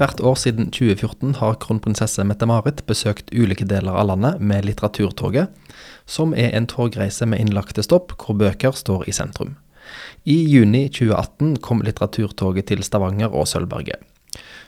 [0.00, 5.50] Hvert år siden 2014 har kronprinsesse Mette-Marit besøkt ulike deler av landet med Litteraturtoget,
[6.08, 9.58] som er en togreise med innlagte stopp hvor bøker står i sentrum.
[10.24, 14.00] I juni 2018 kom Litteraturtoget til Stavanger og Sølvberget.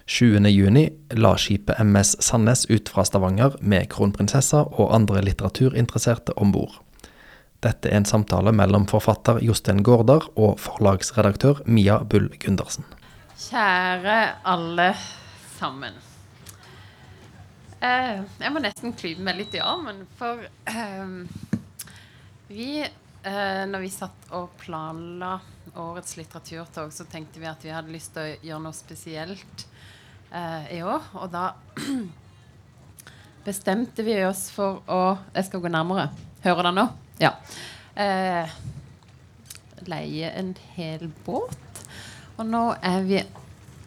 [0.05, 6.77] 20.6 la skipet MS Sandnes ut fra Stavanger med kronprinsessa og andre litteraturinteresserte om bord.
[7.65, 12.85] Dette er en samtale mellom forfatter Jostein Gaarder og forlagsredaktør Mia Bull Gundersen.
[13.49, 14.93] Kjære alle
[15.63, 15.95] sammen.
[17.83, 21.15] Uh, jeg må nesten klype meg litt i armen, for uh,
[22.53, 25.37] vi uh, Når vi satt og planla
[25.79, 29.63] årets litteraturtog, så tenkte vi at vi hadde lyst til å gjøre noe spesielt
[30.29, 31.07] eh, i år.
[31.17, 31.55] Og da
[33.47, 34.99] bestemte vi oss for å
[35.33, 36.11] Jeg skal gå nærmere.
[36.45, 36.85] Hører dere nå?
[37.23, 37.33] Ja.
[39.89, 41.81] Leie en hel båt.
[42.37, 43.23] Og nå er vi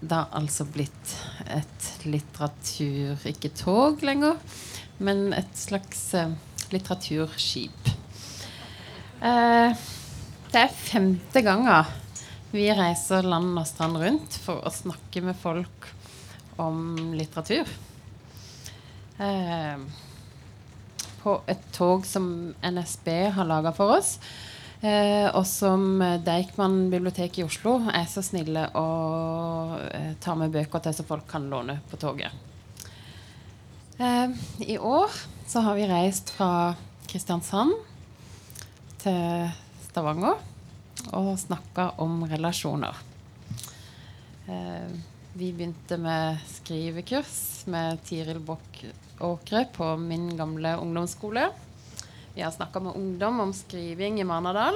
[0.10, 1.14] da altså blitt
[1.50, 4.38] et litteratur Ikke tog lenger,
[5.04, 6.34] men et slags eh,
[6.74, 7.92] litteraturskip.
[9.26, 9.86] Eh,
[10.52, 11.84] det er femte ganga
[12.56, 15.90] vi reiser land og strand rundt for å snakke med folk
[16.62, 17.68] om litteratur.
[19.20, 19.82] Eh,
[21.20, 22.28] på et tog som
[22.64, 24.16] NSB har laga for oss.
[24.86, 28.88] Eh, og som Deichman bibliotek i Oslo er så snille å
[29.88, 32.36] eh, ta med bøker til så folk kan låne på toget.
[33.98, 34.36] Eh,
[34.68, 35.16] I år
[35.50, 36.76] så har vi reist fra
[37.10, 37.74] Kristiansand
[39.02, 39.50] til
[39.88, 40.38] Stavanger
[41.16, 42.98] og snakka om relasjoner.
[44.46, 48.82] Vi begynte med skrivekurs med Tiril Bokk
[49.26, 51.48] Åkre på min gamle ungdomsskole.
[52.36, 54.76] Vi har snakka med ungdom om skriving i Manadal.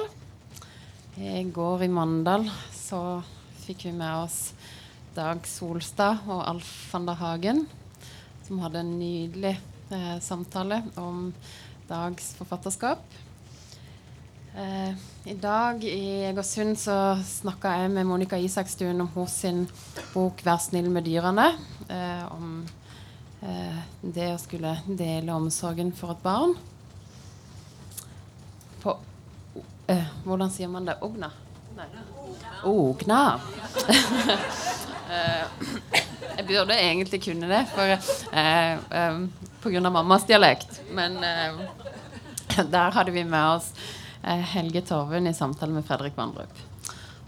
[1.16, 3.20] I går i Mandal så
[3.66, 4.54] fikk vi med oss
[5.12, 7.60] Dag Solstad og Alf van der Hagen,
[8.46, 9.52] som hadde en nydelig
[9.92, 11.34] eh, samtale om
[11.90, 13.04] Dags forfatterskap.
[14.56, 14.96] Eh,
[15.28, 16.96] I dag i Egersund så
[17.28, 19.66] snakka jeg med Monica Isakstuen om sin
[20.14, 21.52] bok 'Vær snill med dyrene'.
[21.92, 22.66] Eh, om
[23.42, 26.56] eh, det å skulle dele omsorgen for et barn
[28.82, 28.96] på
[29.90, 30.96] uh, Hvordan sier man det?
[31.04, 31.30] Ogna?
[31.76, 31.86] Nei.
[32.64, 33.40] Ogna.
[33.88, 35.44] uh,
[36.36, 38.74] jeg burde egentlig kunne det, for uh,
[39.12, 39.28] um,
[39.62, 39.90] pga.
[39.90, 40.80] mammas dialekt.
[40.90, 41.20] Men
[42.74, 43.72] der hadde vi med oss
[44.22, 46.52] Helge Torven i samtale med Fredrik Vandrup.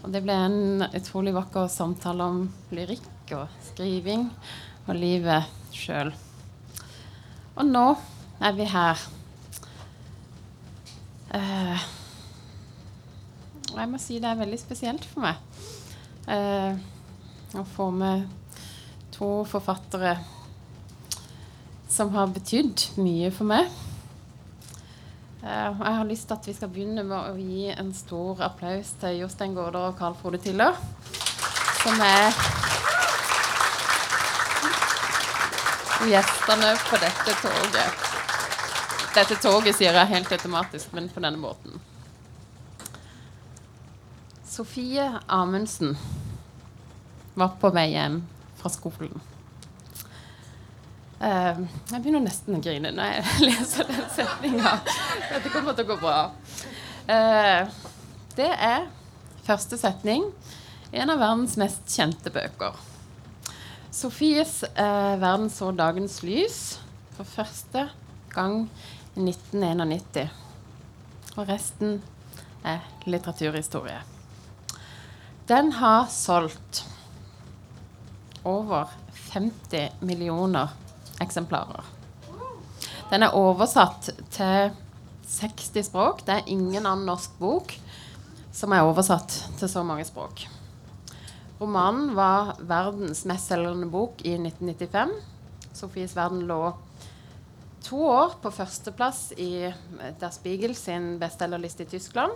[0.03, 2.43] Og det ble en utrolig vakker samtale om
[2.75, 4.27] lyrikk og skriving
[4.83, 6.11] og livet sjøl.
[7.55, 7.85] Og nå
[8.43, 8.99] er vi her
[11.33, 11.79] Uh,
[13.73, 15.39] jeg må si det er veldig spesielt for meg
[16.29, 16.77] uh,
[17.57, 18.27] å få med
[19.15, 20.11] to forfattere
[21.89, 23.65] som har betydd mye for meg.
[25.41, 28.93] Uh, jeg har lyst til at vi skal begynne med å gi en stor applaus
[29.01, 30.77] til Jostein Gaarder og Carl Frode Tiller,
[31.81, 32.29] som er
[36.13, 38.12] gjestene på dette toget.
[39.13, 41.77] Dette toget sier jeg helt automatisk, men på denne måten.
[44.49, 45.93] Sofie Amundsen
[47.37, 48.19] var på vei hjem
[48.57, 49.13] fra skolen.
[51.23, 54.73] Uh, jeg begynner nesten å grine når jeg leser den setninga.
[55.29, 56.17] Dette kommer til å gå bra.
[57.05, 57.69] Uh,
[58.33, 58.89] det er
[59.45, 60.25] første setning
[60.89, 62.81] i en av verdens mest kjente bøker.
[63.93, 66.79] Sofies uh, 'Verden så dagens lys'
[67.13, 67.87] for første
[68.33, 68.65] gang
[69.15, 70.29] 1991.
[71.37, 72.01] Og resten
[72.65, 73.99] er litteraturhistorie.
[75.47, 76.85] Den har solgt
[78.47, 78.91] over
[79.33, 80.71] 50 millioner
[81.23, 81.83] eksemplarer.
[83.11, 84.71] Den er oversatt til
[85.27, 86.23] 60 språk.
[86.25, 87.75] Det er ingen annen norsk bok
[88.53, 90.45] som er oversatt til så mange språk.
[91.61, 95.13] Romanen var verdens mestselgende bok i 1995.
[95.73, 96.73] Sofies verden lå
[97.93, 99.69] to år på førsteplass i
[100.19, 102.33] Der Spiegel sin bestselgerliste i Tyskland.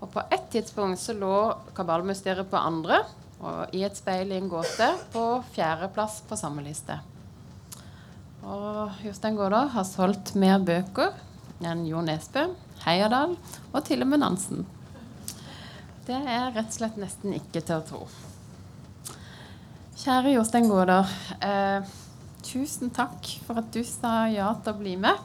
[0.00, 1.32] Og på ett tidspunkt så lå
[1.76, 3.02] Kabalmysteriet på andre,
[3.40, 6.96] og I et speil i en gåte på fjerdeplass på samme liste.
[8.46, 11.12] Og Jostein Gaarder har solgt mer bøker
[11.66, 12.46] enn Jo Nesbø,
[12.86, 13.36] Heierdal
[13.72, 14.64] og til og med Nansen.
[16.06, 18.02] Det er rett og slett nesten ikke til å tro.
[20.00, 21.16] Kjære Jostein Gaarder.
[21.42, 21.96] Eh,
[22.46, 25.18] tusen takk for at du sa ja til å bli med.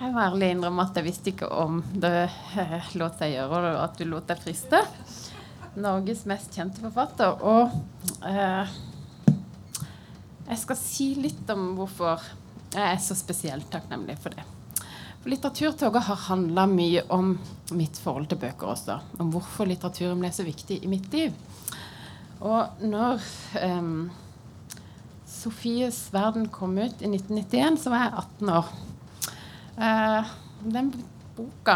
[0.00, 2.26] Jeg må ærlig innrømme at jeg visste ikke om det
[2.60, 4.80] eh, lot seg gjøre, og at du lot deg friste.
[5.80, 7.38] Norges mest kjente forfatter.
[7.46, 7.74] Og
[8.26, 8.74] eh,
[10.50, 12.22] jeg skal si litt om hvorfor
[12.74, 14.44] jeg er så spesielt takknemlig for det.
[15.22, 17.30] For Litteraturtoget har handla mye om
[17.78, 18.98] mitt forhold til bøker også.
[19.22, 21.32] Om hvorfor litteraturen ble så viktig i mitt liv.
[22.44, 23.22] Og når
[23.62, 24.10] um,
[25.44, 28.68] Sofies verden kom ut i 1991, så var jeg 18 år.
[29.74, 30.30] Uh,
[30.70, 30.92] den
[31.34, 31.74] boka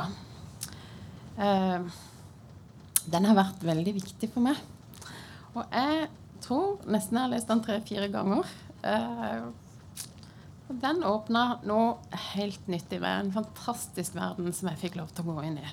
[1.36, 1.96] uh,
[3.10, 4.60] Den har vært veldig viktig for meg.
[5.52, 6.06] Og jeg
[6.44, 8.48] tror nesten jeg har lest den tre-fire ganger.
[8.80, 9.50] Uh,
[10.68, 13.26] den åpna noe helt nytt i meg.
[13.26, 15.68] En fantastisk verden som jeg fikk lov til å gå inn i.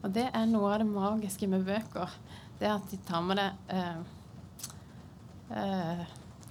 [0.00, 2.10] Og det er noe av det magiske med bøker.
[2.58, 3.50] Det at de tar med det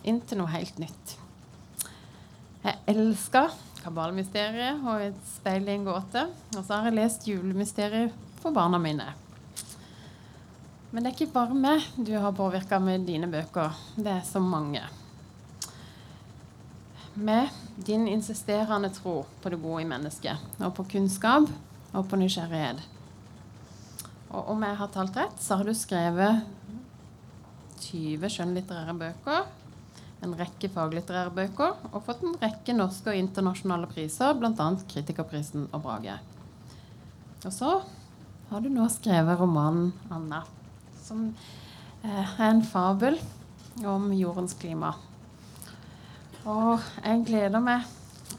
[0.03, 1.15] inn til noe helt nytt.
[2.63, 6.25] Jeg elsker Kabalmysteriet og Et speil i en gåte.
[6.57, 9.07] Og så har jeg lest Julemysteriet for barna mine.
[10.91, 13.75] Men det er ikke bare meg du har påvirka med dine bøker.
[13.95, 14.81] Det er så mange
[17.19, 21.49] med din insisterende tro på det gode i mennesket, og på kunnskap
[21.93, 22.79] og på nysgjerrighet.
[24.29, 26.45] Og om jeg har talt rett, så har du skrevet
[27.81, 29.49] 20 skjønnlitterære bøker,
[30.25, 34.67] en rekke faglitterære bøker, og fått en rekke norske og internasjonale priser, bl.a.
[34.91, 36.17] Kritikerprisen og Brage.
[37.45, 37.71] Og så
[38.49, 40.43] har du nå skrevet romanen 'Anna',
[41.03, 41.29] som
[42.03, 43.19] eh, er en fabel
[43.85, 44.93] om jordens klima.
[46.45, 47.85] Og jeg gleder meg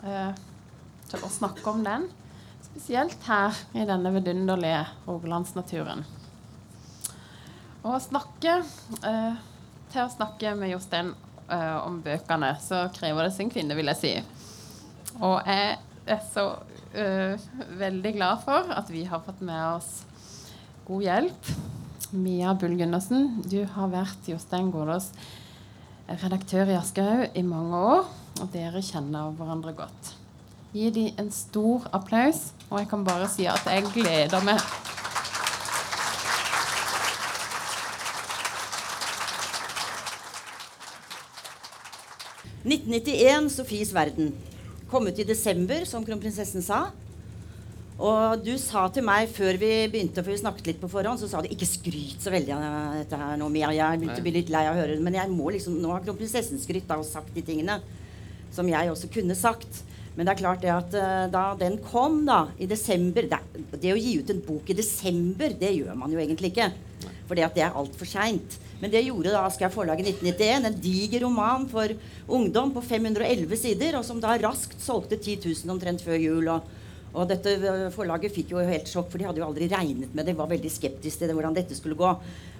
[0.05, 0.33] eh,
[1.09, 2.09] til å snakke om den,
[2.65, 6.05] spesielt her i denne vidunderlige Rogalandsnaturen.
[7.81, 8.61] Og snakke,
[9.07, 9.35] eh,
[9.91, 11.15] til å snakke med Jostein
[11.51, 14.13] eh, om bøkene, så krever det sin kvinne, vil jeg si.
[15.21, 15.77] Og jeg
[16.11, 16.45] er så
[16.95, 19.91] uh, veldig glad for at vi har fått med oss
[20.87, 21.51] god hjelp.
[22.11, 25.11] Mia Bull Gundersen, du har vært Jostein Godås
[26.23, 28.09] redaktør i Aschehoug i mange år,
[28.41, 30.15] og dere kjenner hverandre godt.
[30.75, 34.63] Gi dem en stor applaus, og jeg kan bare si at jeg gleder meg.
[42.65, 44.35] «1991, Sofies verden.
[44.91, 46.89] Kom ut i desember, som kronprinsessen sa.
[48.01, 51.29] Og du sa til meg før vi begynte, for vi snakket litt på forhånd, så
[51.29, 53.73] sa du ikke skryt så veldig av dette her nå, Mia.
[53.77, 55.05] Jeg begynte å bli litt lei av å høre det.
[55.05, 57.81] Men jeg må liksom, nå har kronprinsessen skrytt og sagt de tingene
[58.55, 59.83] som jeg også kunne sagt.
[60.17, 63.39] Men det er klart det at uh, da den kom da, i desember det,
[63.77, 66.71] det, å gi ut en bok i desember, det gjør man jo egentlig ikke.
[67.29, 68.59] For det, det er altfor seint.
[68.81, 70.67] Men det gjorde da Aschehoug forlag i 1991.
[70.67, 71.93] En diger roman for
[72.27, 76.49] ungdom på 511 sider, og som da raskt solgte 10 000 omtrent før jul.
[76.49, 76.77] og
[77.11, 80.31] og dette forlaget fikk jo helt sjokk, for de hadde jo aldri regnet med det.
[80.31, 82.11] De var veldig skeptiske til hvordan dette skulle gå.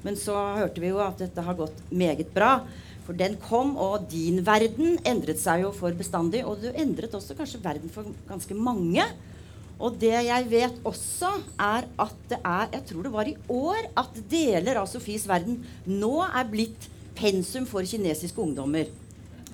[0.03, 2.57] Men så hørte vi jo at dette har gått meget bra.
[3.07, 6.43] For den kom, og din verden endret seg jo for bestandig.
[6.47, 9.07] Og du endret også kanskje verden for ganske mange.
[9.81, 13.87] Og det jeg vet også, er at det er Jeg tror det var i år
[14.01, 18.91] at deler av Sofies verden nå er blitt pensum for kinesiske ungdommer.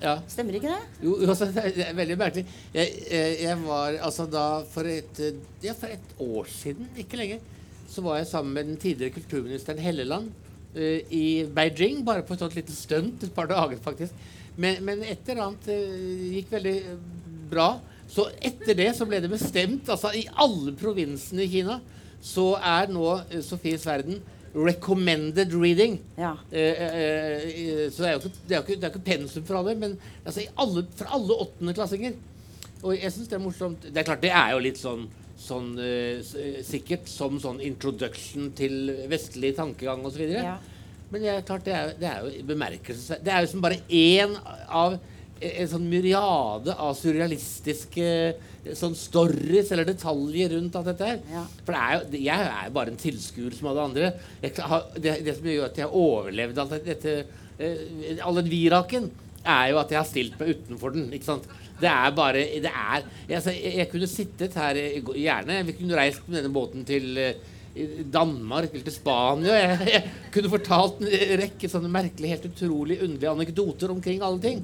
[0.01, 0.17] Ja.
[0.29, 0.81] Stemmer ikke det?
[1.01, 2.45] Jo, altså, det er veldig merkelig.
[2.75, 5.21] Jeg, jeg, jeg, var altså da for et,
[5.63, 7.39] ja, for et år siden, ikke lenge,
[7.89, 10.29] så var jeg sammen med den tidligere kulturministeren Helleland
[10.75, 12.03] uh, i Beijing.
[12.05, 14.13] Bare på et sånt lite stunt, et par dager faktisk.
[14.57, 16.77] Men, men et eller annet uh, gikk veldig
[17.51, 17.71] bra.
[18.07, 21.81] Så etter det så ble det bestemt, altså i alle provinsene i Kina,
[22.23, 24.21] så er nå uh, Sofies verden
[24.57, 25.99] recommended reading.
[26.15, 26.37] Ja.
[26.51, 29.45] Eh, eh, eh, så det er jo ikke, det er ikke, det er ikke pensum
[29.45, 32.17] for alle, men altså alle, for alle åttendeklassinger.
[32.83, 33.85] Og jeg syns det er morsomt.
[33.85, 38.91] Det er klart, det er jo litt sånn, sånn uh, sikkert som sånn introduction til
[39.09, 40.23] vestlig tankegang osv.
[40.29, 40.57] Ja.
[41.09, 43.25] Men det er klart, det er, det er jo bemerkelsesverdig.
[43.25, 44.37] Det er jo som bare én
[44.67, 44.97] av
[45.39, 48.07] en sånn myriade av surrealistiske
[48.75, 51.21] sånn stories eller detaljer rundt alt dette her.
[51.31, 51.43] Ja.
[51.63, 54.11] For det er jo, jeg er jo bare en tilskuer som alle andre.
[54.57, 57.15] Har, det, det, som gjør at jeg har overlevd alt dette,
[57.61, 59.09] uh, all den viraken,
[59.47, 61.07] er jo at jeg har stilt meg utenfor den.
[61.15, 61.47] ikke sant?
[61.77, 64.79] Det er bare det er, altså, jeg, jeg, kunne sittet her
[65.13, 67.53] gjerne Vi kunne reist med denne båten til uh,
[68.13, 69.57] Danmark eller til Spania.
[69.61, 74.63] Jeg, jeg, kunne fortalt en rekke sånne merkelige, helt utrolig underlige anekdoter omkring alle ting.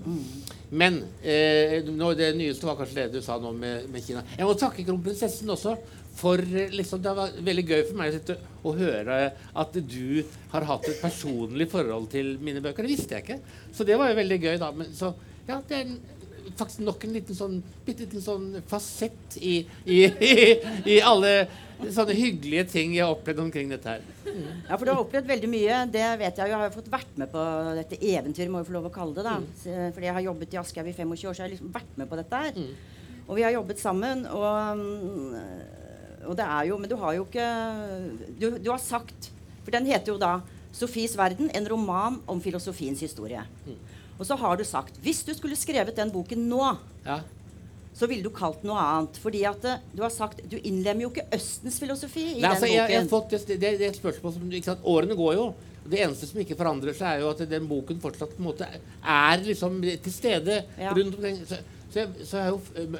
[0.73, 1.81] Men eh,
[2.17, 4.23] det nyeste var kanskje det du sa nå med, med Kina.
[4.37, 5.75] Jeg må takke kronprinsessen også.
[6.13, 9.19] For liksom, Det var veldig gøy for meg å, høre
[9.57, 12.85] at du har hatt et personlig forhold til mine bøker.
[12.85, 13.55] Det visste jeg ikke.
[13.73, 14.57] Så det var jo veldig gøy.
[14.61, 14.69] da.
[14.77, 15.09] Men, så,
[15.47, 15.95] ja, det er
[16.57, 19.99] faktisk nok en liten sånn, bitte liten sånn fasett i, i,
[20.93, 21.33] i, alle
[21.83, 24.05] sånne hyggelige ting jeg har opplevd omkring dette her.
[24.29, 25.81] Ja, for du har opplevd veldig mye.
[25.91, 26.53] Det vet jeg jo.
[26.53, 27.43] Jeg har jo fått vært med på
[27.79, 29.27] dette eventyret, må jeg få lov å kalle det.
[29.27, 29.37] da.
[29.41, 29.93] Mm.
[29.95, 32.11] Fordi jeg har jobbet i Aschehoug i 25 år, så jeg har liksom vært med
[32.11, 32.59] på dette her.
[33.23, 37.23] Og vi har jobbet sammen, og, mm, og det er jo Men du har jo
[37.27, 37.47] ikke
[38.39, 39.29] du, du har sagt
[39.63, 40.41] For den heter jo da
[40.73, 43.45] 'Sofies verden en roman om filosofiens historie'.
[44.19, 47.19] Og så har du sagt hvis du skulle skrevet den boken nå, Ja.
[47.93, 49.17] så ville du kalt noe annet.
[49.21, 52.65] Fordi at eh, du har sagt Du innlemmer jo ikke Østens filosofi i Nei, altså,
[52.67, 53.11] den jeg, jeg boken.
[53.11, 55.45] fått det, det, er et spørsmål som sant, Årene går jo.
[55.83, 58.67] Det eneste som ikke forandrer seg, er jo at den boken fortsatt på en måte
[58.69, 60.93] er liksom til stede Ja.
[60.95, 61.41] rundt omkring.
[61.45, 61.59] Så,
[61.91, 62.53] så, jeg, så jeg,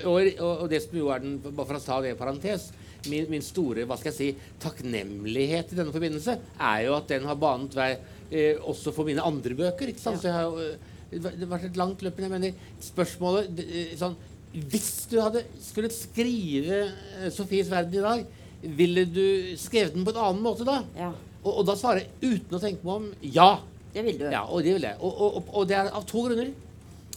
[0.06, 2.68] og, og, det som jo er den, bare for å ta det i parentes
[3.10, 7.26] min, min store hva skal jeg si, takknemlighet i denne forbindelse er jo at den
[7.28, 7.90] har banet vei
[8.32, 9.90] eh, også for mine andre bøker.
[9.92, 10.22] ikke sant?
[10.22, 10.92] Så jeg har jo, eh,
[11.22, 12.18] det vært et langt løp.
[12.20, 14.16] Men jeg mener, spørsmålet eh, sånn,
[14.54, 18.26] Hvis du hadde skulle skrive eh, Sofies verden i dag,
[18.64, 19.26] ville du
[19.60, 20.82] skrevet den på en annen måte da?
[20.98, 21.12] Ja,
[21.44, 23.50] Og, og da svarer jeg uten å tenke meg om ja.
[23.94, 24.28] det vil du.
[24.32, 25.00] Ja, og det vil jeg.
[25.04, 26.54] Og, og, og, det er av to grunner.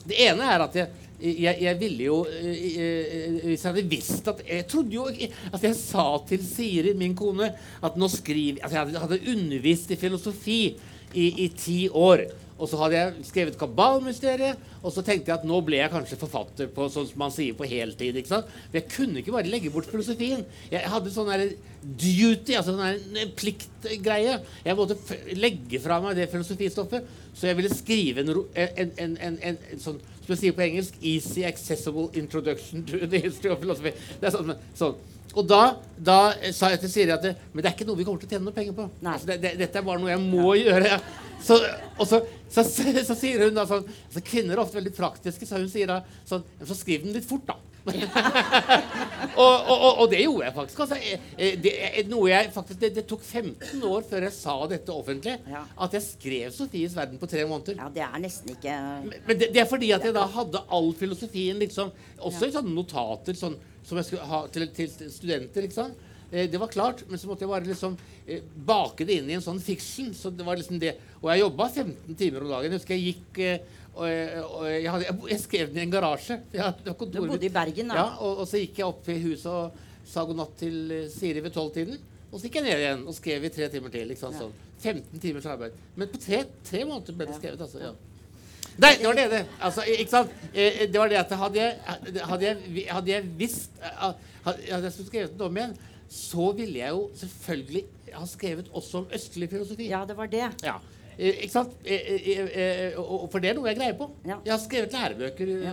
[0.07, 4.43] Det ene er at jeg, jeg, jeg ville jo eh, Hvis jeg hadde visst at
[4.45, 7.49] Jeg trodde jo at jeg sa til Siri, min kone,
[7.83, 10.61] at nå skriver At jeg hadde undervist i filosofi
[11.17, 12.27] i, i ti år.
[12.57, 16.19] Og så hadde jeg skrevet Kabalmysteriet, og så tenkte jeg at nå ble jeg kanskje
[16.21, 18.17] forfatter på sånn som man sier på heltid.
[18.17, 18.49] ikke sant?
[18.71, 20.45] For jeg kunne ikke bare legge bort filosofien.
[20.73, 21.45] Jeg hadde sånn der
[21.85, 24.39] duty, altså sånn en pliktgreie.
[24.65, 24.97] Jeg måtte
[25.37, 27.11] legge fra meg det filosofistoffet.
[27.37, 30.97] Så jeg ville skrive en, en, en, en, en sånn som jeg sier på engelsk
[31.07, 33.93] Easy accessible introduction to the history of philosophy.
[34.19, 34.97] Det er sånn, sånn.
[35.37, 35.61] Og da,
[36.01, 36.19] da
[36.57, 38.33] sa jeg til Siri at det, men det er ikke noe vi kommer til å
[38.33, 38.87] tjene noe penger på.
[39.05, 40.99] Altså, det, det, dette er bare noe jeg må gjøre.
[41.45, 41.59] Så,
[42.01, 42.65] og så, så,
[43.11, 45.99] så, sier hun da sånn altså, Kvinner er ofte veldig praktiske, så hun sier da
[46.27, 47.59] sånn Så skriv den litt fort, da.
[49.37, 50.81] og, og, og, og det gjorde jeg faktisk.
[50.87, 51.73] Altså, Eh, eh, det,
[52.11, 55.37] noe jeg, faktisk det, det tok 15 år før jeg sa dette offentlig.
[55.51, 55.63] Ja.
[55.87, 57.79] At jeg skrev Sofies verden på tre måneder.
[57.81, 58.75] Ja, det er nesten ikke
[59.07, 62.55] Men men det, det er fordi at jeg da hadde all filosofien liksom Også i
[62.55, 65.67] sånne notater sånn, som jeg skulle ha til, til studenter.
[65.67, 66.05] ikke sant?
[66.31, 69.37] Eh, det var klart, men så måtte jeg bare liksom eh, bake det inn i
[69.39, 70.13] en sånn fiction.
[70.17, 70.97] Så det var liksom det.
[71.23, 72.73] Og jeg jobba 15 timer om dagen.
[72.73, 73.43] Jeg husker jeg gikk
[74.05, 76.37] eh, jeg, og jeg, hadde, jeg, skrev den i en garasje.
[76.53, 77.53] Jeg Du bodde i.
[77.53, 77.97] Bergen, da.
[77.97, 80.77] Ja, og, og så gikk jeg opp i huset og sa god natt til
[81.13, 81.97] Siri ved tolvtiden.
[82.31, 84.13] Og så gikk jeg ned igjen og skrev i tre timer til.
[84.13, 84.45] Ikke sant, Ja.
[84.45, 84.63] sånn.
[84.83, 85.73] 15 timers arbeid.
[85.97, 87.61] Men på tre, tre måneder ble det skrevet.
[87.65, 87.95] altså, ja.
[88.77, 89.27] Nei, det var det.
[89.33, 89.43] det.
[89.65, 90.33] Altså, ikke sant?
[90.53, 91.77] Det var det at hadde jeg,
[92.29, 94.11] hadde jeg, hadde jeg visst eh,
[94.45, 95.73] Hadde jeg skulle skrevet den om igjen,
[96.13, 97.83] så ville jeg jo selvfølgelig
[98.15, 99.89] ha skrevet også om østlig filosofi.
[99.91, 100.45] Ja, det var det.
[100.63, 100.77] Ja.
[101.17, 101.73] Eh, ikke sant?
[101.89, 102.11] Eh,
[102.61, 102.97] eh,
[103.33, 104.09] for det er noe jeg greier på.
[104.29, 104.37] Ja.
[104.45, 105.73] Jeg har skrevet lærebøker ja.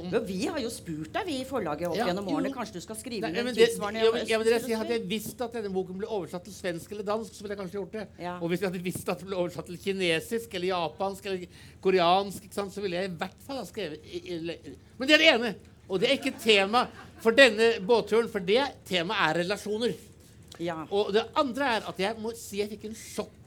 [0.00, 2.50] om ja, vi har jo spurt deg, vi i forlaget opp gjennom årene.
[2.54, 5.06] Kanskje du skal skrive Nei, men det, tilsvarende men, ja, men dere sier, Hadde jeg
[5.10, 7.96] visst at denne boken ble oversatt til svensk eller dansk, så ville jeg kanskje gjort
[8.00, 8.06] det.
[8.32, 12.50] Og hvis jeg hadde visst at den ble oversatt til kinesisk eller japansk eller koreansk,
[12.54, 14.14] sant, så ville jeg i hvert fall ha skrevet
[14.98, 15.56] Men det er det ene.
[15.90, 16.84] Og det er ikke tema
[17.20, 19.94] for denne båtturen, for det temaet er relasjoner.
[20.60, 20.82] Ja.
[20.92, 22.98] Og det andre er at jeg må si jeg fikk en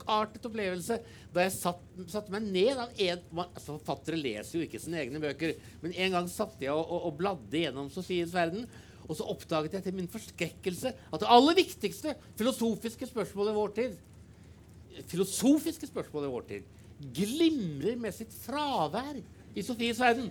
[0.04, 0.98] sjokkartet opplevelse
[1.34, 5.56] da jeg satt, meg ned av en altså Forfattere leser jo ikke sine egne bøker,
[5.82, 8.68] men en gang satt jeg og, og, og bladde gjennom Sofies verden.
[9.08, 13.74] Og så oppdaget jeg til min forskrekkelse at det aller viktigste filosofiske spørsmålet i vår
[13.80, 14.02] tid
[15.10, 16.68] Filosofiske spørsmålet i vår tid
[17.18, 19.18] glimrer med sitt fravær
[19.58, 20.30] i Sofies verden.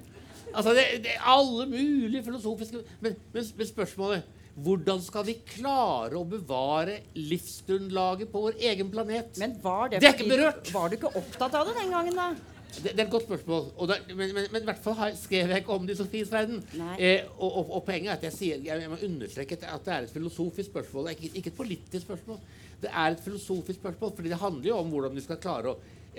[0.54, 4.22] Altså, det, det alle mulige filosofiske men, men, men spørsmålet
[4.54, 9.36] hvordan skal vi klare å bevare livsgrunnlaget på vår egen planet?
[9.40, 10.72] Men var det, Det er ikke berørt.
[10.74, 12.32] Var du ikke opptatt av det den gangen, da?
[12.72, 13.64] Det, det er et godt spørsmål.
[13.76, 16.00] Og det, men, men, men i hvert fall har, skrev jeg ikke om det i
[16.00, 16.60] Sofies verden.
[16.96, 20.06] Eh, og, og, og poenget er at jeg sier jeg, må understreke at det er
[20.06, 21.10] et filosofisk spørsmål.
[21.12, 22.40] Ikke, ikke et politisk spørsmål.
[22.82, 25.78] Det er et filosofisk spørsmål, fordi det handler jo om hvordan vi skal klare å,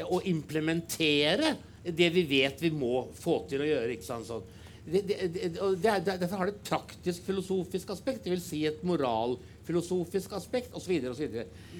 [0.10, 3.94] å implementere det vi vet vi må få til å gjøre.
[3.94, 4.46] ikke sant, sånn.
[4.86, 5.50] Det, det, det,
[5.80, 10.98] det er, derfor har det et praktisk filosofisk aspekt, vil si et moralfilosofisk aspekt osv.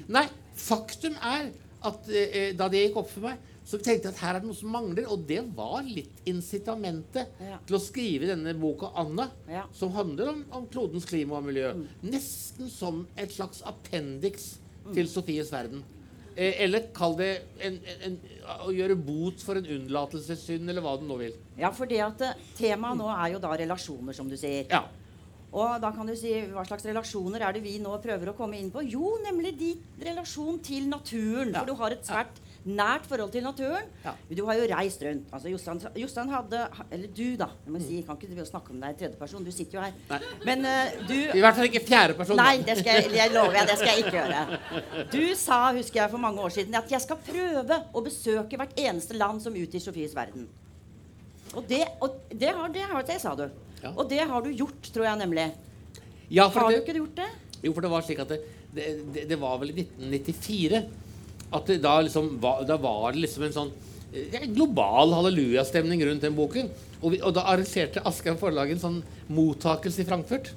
[0.08, 1.50] Nei, faktum er
[1.84, 4.48] at eh, da det gikk opp for meg, så tenkte jeg at her er det
[4.50, 5.06] noe som mangler.
[5.12, 7.60] Og det var litt incitamentet Ja.
[7.68, 9.66] til å skrive denne boka 'Anna', Ja.
[9.74, 11.74] som handler om, om klodens klima og miljø.
[12.04, 14.58] Nesten som et slags appendix
[14.94, 15.84] til Sofies verden.
[16.36, 17.30] Eh, eller kall det
[17.62, 18.18] en, en,
[18.66, 21.36] å gjøre bot for en unnlatelsessynd, eller hva du nå vil.
[21.60, 24.66] Ja, for det at eh, temaet nå er jo da relasjoner, som du sier.
[24.72, 24.86] Ja.
[25.54, 28.58] Og da kan du si hva slags relasjoner er det vi nå prøver å komme
[28.58, 28.82] inn på?
[28.90, 29.70] Jo, nemlig de
[30.02, 31.54] relasjon til naturen.
[31.54, 31.62] Ja.
[31.62, 33.88] For du har et svært nært forhold til naturen.
[34.06, 34.14] Ja.
[34.38, 35.28] Du har jo reist rundt.
[35.36, 37.50] Altså, Jostein, Jostein hadde Eller du, da.
[37.66, 39.44] Jeg må si, jeg kan ikke snakke om deg i tredjeperson.
[39.44, 39.98] Du sitter jo her.
[40.10, 40.20] Nei.
[40.48, 42.40] Men uh, du I hvert fall ikke fjerde person.
[42.40, 45.04] Nei, det skal jeg, jeg lover jeg, det skal jeg ikke gjøre.
[45.14, 48.80] Du sa, husker jeg for mange år siden, at jeg skal prøve å besøke hvert
[48.80, 50.48] eneste land som utgir Sofies verden.
[51.54, 53.46] Og det, og det, har, det, har, det sa du.
[53.84, 53.92] Ja.
[53.92, 55.52] Og det har du gjort, tror jeg nemlig.
[56.34, 57.30] Ja, Har du ikke gjort det?
[57.64, 58.40] Jo, for det var slik at det,
[58.74, 60.82] det, det, det var vel i 1994
[61.54, 63.72] at det da liksom da var det liksom en sånn
[64.14, 66.72] eh, global hallelujastemning rundt den boken.
[67.02, 69.00] Og, vi, og da arrangerte Aschehoug forlag en sånn
[69.34, 70.54] mottakelse i Frankfurt.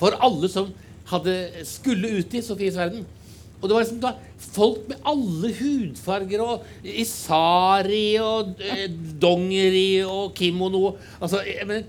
[0.00, 0.70] For alle som
[1.10, 1.36] hadde,
[1.68, 3.06] skulle ut i Sofies verden.
[3.60, 8.86] Og det var liksom da folk med alle hudfarger og Isari og eh,
[9.20, 11.84] dongeri og kimono Altså, jeg mener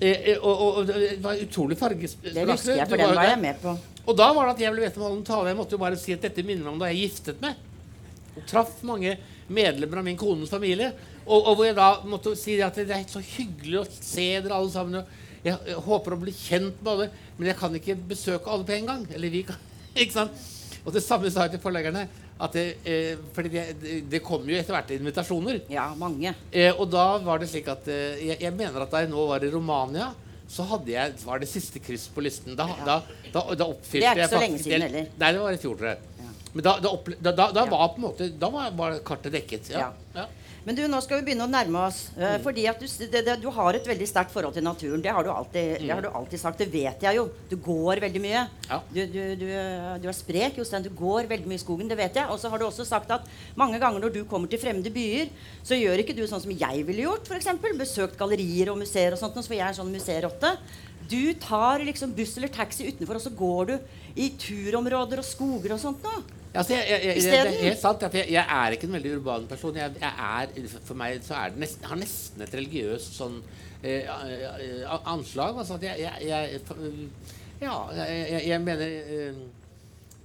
[0.00, 2.34] eh, eh, og, og, det var utrolig fargesplass.
[2.34, 3.74] Det husker jeg, for den var jeg med på.
[4.08, 5.50] Og da var det at jeg ble bedt om å holde en tale.
[5.50, 7.58] Jeg måtte jo bare si at dette minner meg om da jeg giftet meg.
[8.38, 9.16] Og traff mange
[9.52, 10.92] medlemmer av min kones familie.
[11.26, 14.56] Og, og hvor jeg da måtte si at det er så hyggelig å se dere
[14.56, 15.02] alle sammen.
[15.44, 18.78] Jeg, jeg håper å bli kjent med alle, men jeg kan ikke besøke alle på
[18.78, 19.04] en gang.
[19.14, 19.60] Eller vi kan,
[20.02, 20.46] ikke sant?
[20.84, 22.06] Og det samme sa jeg til forleggerne.
[22.38, 25.60] At det, eh, fordi det, det, kom jo etter hvert invitasjoner.
[25.72, 26.34] Ja, mange.
[26.52, 29.24] Eh, og da var det slik at eh, jeg, jeg mener at da jeg nå
[29.26, 30.12] var i Romania,
[30.48, 32.54] så hadde jeg, var det siste kryss på listen.
[32.56, 33.00] Da, da,
[33.34, 35.10] da, da oppfylte Det er ikke så lenge siden heller.
[35.18, 36.04] Nei, det var i fjor, tror jeg.
[36.54, 39.34] Men da, da, opple- da, da, da var på en måte Da var, var kartet
[39.34, 39.68] dekket.
[39.74, 39.90] Ja.
[40.14, 40.24] Ja.
[40.68, 42.02] Men du, nå skal vi begynne å nærme oss.
[42.12, 42.42] Uh, Mm.
[42.44, 45.00] fordi at du, det, det, du har et veldig sterkt forhold til naturen.
[45.00, 46.60] Det har, du alltid, det har du alltid sagt.
[46.60, 47.24] Det vet jeg jo.
[47.48, 48.42] Du går veldig mye.
[48.44, 48.66] Mm.
[48.68, 48.78] Ja.
[48.92, 49.46] Du, du, du,
[50.02, 50.84] du er sprek, Jostein.
[50.84, 51.88] Du går veldig mye i skogen.
[51.88, 52.28] Det vet jeg.
[52.28, 53.24] Og så har du også sagt at
[53.56, 55.32] mange ganger når du kommer til fremmede byer,
[55.64, 57.48] så gjør ikke du sånn som jeg ville gjort, f.eks.
[57.78, 60.52] Besøkt gallerier og museer og sånt, for jeg er sånn museerotte.
[61.08, 63.78] Du tar liksom buss eller taxi utenfor, og så går du
[64.20, 66.20] i turområder og skoger og sånt noe.
[66.54, 69.44] Altså, jeg, jeg, jeg, det er helt sant at jeg, er ikke en veldig urban
[69.50, 69.76] person.
[69.76, 70.54] Jeg, er,
[70.86, 73.36] for meg så er det nesten, har nesten et religiøst sånn
[73.82, 75.60] eh, eh, anslag.
[75.60, 76.62] Altså at jeg,
[77.58, 79.38] Ja, jeg, mener eh,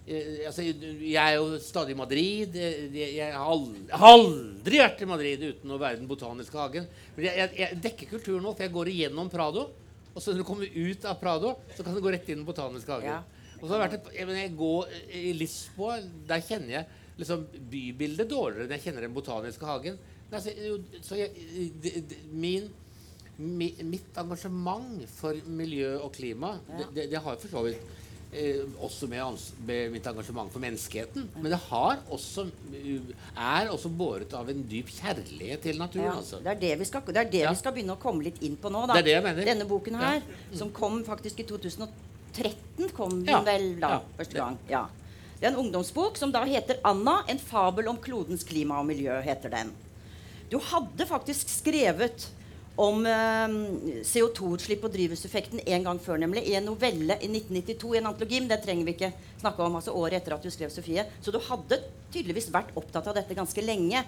[0.08, 2.56] eh, altså, jeg er jo stadig i Madrid.
[2.56, 2.90] Jeg,
[3.20, 6.88] jeg, har aldri, aldri vært i Madrid uten å være i Den botaniske hagen.
[7.18, 9.68] Men jeg dekker kulturen nå, for jeg går igjennom Prado.
[10.14, 12.42] Og så når du kommer ut av Prado, så kan du gå rett inn i
[12.42, 13.18] Den botaniske hagen.
[13.18, 13.33] Ja.
[13.64, 17.46] Og så har det vært et, jeg, jeg går i Lisboa, der kjenner jeg liksom
[17.72, 19.96] bybildet dårligere enn jeg kjenner Den botaniske hagen.
[20.34, 21.30] Jo, så jeg,
[22.34, 22.68] min,
[23.38, 27.84] mi, mitt engasjement for miljø og klima, det, det, det har for så vidt
[28.34, 31.30] eh, også med, ans med mitt engasjement for menneskeheten.
[31.38, 32.48] Men det har også,
[33.38, 36.10] er også båret av en dyp kjærlighet til naturen.
[36.10, 36.42] Ja, altså.
[36.44, 37.54] det er det, vi skal, det er det Ja.
[37.54, 38.88] vi skal begynne å komme litt inn på nå.
[38.90, 38.98] Da.
[38.98, 39.50] Det er det jeg mener.
[39.54, 40.16] Denne boken Ja.
[40.18, 40.26] her,
[40.58, 41.48] som kom faktisk i
[42.34, 43.42] 2013, kom den Ja.
[43.42, 44.02] vel da Ja.
[44.18, 44.58] første gang.
[44.70, 44.86] Ja.
[45.40, 47.24] Det er en ungdomsbok som da heter 'Anna.
[47.28, 49.22] En fabel om klodens klima og miljø'.
[49.22, 49.72] heter den.
[50.50, 52.28] Du hadde faktisk skrevet
[52.78, 53.48] om eh,
[54.04, 56.48] CO2-utslipp og drivhuseffekten en gang før, nemlig.
[56.48, 58.40] I en novelle i 1992 i en antologi.
[58.40, 59.76] Men det trenger vi ikke snakke om.
[59.76, 61.06] altså Året etter at du skrev 'Sofie'.
[61.22, 61.80] Så du hadde
[62.12, 64.04] tydeligvis vært opptatt av dette ganske lenge.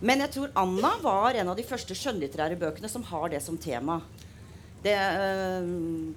[0.00, 3.56] Men jeg tror Anna var en av de første skjønnlitterære bøkene som har det som
[3.58, 4.00] tema.
[4.82, 6.12] Det, øh,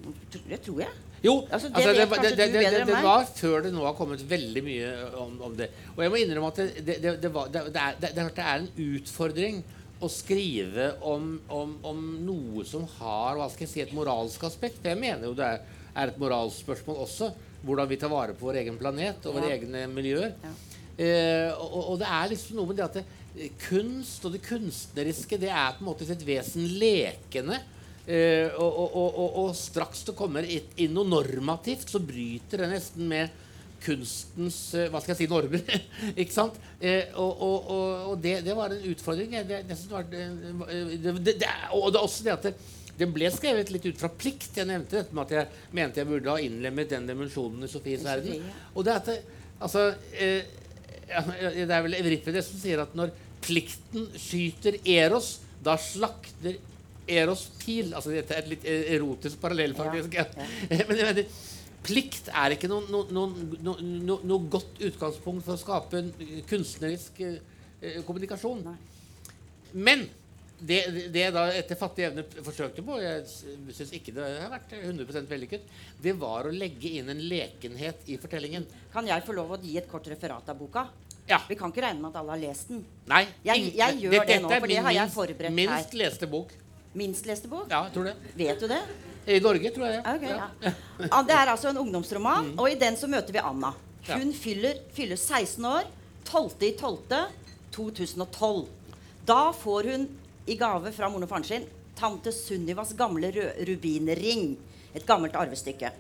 [0.50, 0.90] det tror jeg.
[1.24, 4.64] Jo, Altså, det altså, det, det, det, det, var før det nå har kommet veldig
[4.64, 5.68] mye om, om det.
[5.98, 9.60] Og jeg må innrømme at det, det, det, det, var, er, er en utfordring
[10.00, 14.86] å skrive om, om, om noe som har hva skal jeg si, et moralsk aspekt.
[14.88, 17.34] Jeg mener jo det er, er et moralsk spørsmål også.
[17.68, 19.58] Hvordan vi tar vare på vår egen planet og våre Ja.
[19.58, 20.32] egne miljøer.
[20.46, 20.54] Ja.
[21.00, 23.18] Eh, og, og det er liksom noe med det at
[23.68, 27.60] kunst og det kunstneriske det er på en måte sitt vesen lekende.
[28.10, 33.06] Eh, og, og, og, og, straks det kommer inn noe normativt, så bryter det nesten
[33.12, 33.30] med
[33.84, 35.62] kunstens eh, hva skal jeg si, normer.
[36.24, 36.58] ikke sant?
[36.82, 39.36] Eh, og det, det var en utfordring.
[39.46, 39.78] Det, det,
[41.30, 42.48] det, er- og det er også det at
[43.00, 44.58] det, ble skrevet litt ut fra plikt.
[44.58, 48.04] Jeg nevnte dette med at jeg mente jeg burde ha innlemmet den dimensjonen i Sofies
[48.08, 48.42] verden.
[48.74, 49.20] Og det er at det,
[49.62, 49.86] altså,
[50.18, 50.50] eh,
[51.10, 53.14] ja, det er vel Euripides som sier at når
[53.46, 56.58] plikten skyter Eros, da slakter
[57.10, 57.94] Eros pil.
[57.98, 60.14] Altså dette er et litt erotisk parallell, faktisk.
[60.20, 60.26] Ja,
[60.70, 61.26] Men jeg mener,
[61.84, 63.28] plikt er ikke noe, noe,
[63.64, 66.14] noe, noe, godt utgangspunkt for å skape en
[66.50, 67.38] kunstnerisk eh,
[67.82, 68.64] eh, kommunikasjon.
[68.68, 68.78] Nei.
[69.74, 70.08] Men
[70.60, 70.80] det,
[71.14, 73.22] det jeg da etter fattig evne forsøkte på, jeg
[73.78, 75.70] syns ikke det har vært 100 vellykket,
[76.04, 78.66] det var å legge inn en lekenhet i fortellingen.
[78.92, 80.84] Kan jeg få lov å gi et kort referat av boka?
[81.30, 81.38] Ja.
[81.48, 82.82] Vi kan ikke regne med at alle har lest den.
[83.08, 85.98] Nei, Jeg- jeg gjør det det nå, for det har jeg minst- forberedt Minst her.
[86.02, 86.52] leste bok.
[86.98, 87.68] Minst leste bok?
[87.70, 88.16] Ja, jeg tror det.
[88.40, 88.82] Vet du det?
[89.30, 90.04] I Norge, tror jeg det.
[90.16, 90.48] Ok, ja.
[91.12, 93.74] Ah, Det er altså en ungdomsroman, og i den så møter vi Anna.
[94.08, 94.16] Ja.
[94.18, 95.84] Hun fyller, fyller 16 år.
[96.30, 98.66] 12.12.2012.
[99.26, 100.08] Da får hun
[100.50, 101.66] i gave fra moren og faren sin
[102.00, 103.32] tante Sunnivas gamle
[103.68, 104.58] rubinring.
[104.96, 105.92] Et gammelt arvestykke.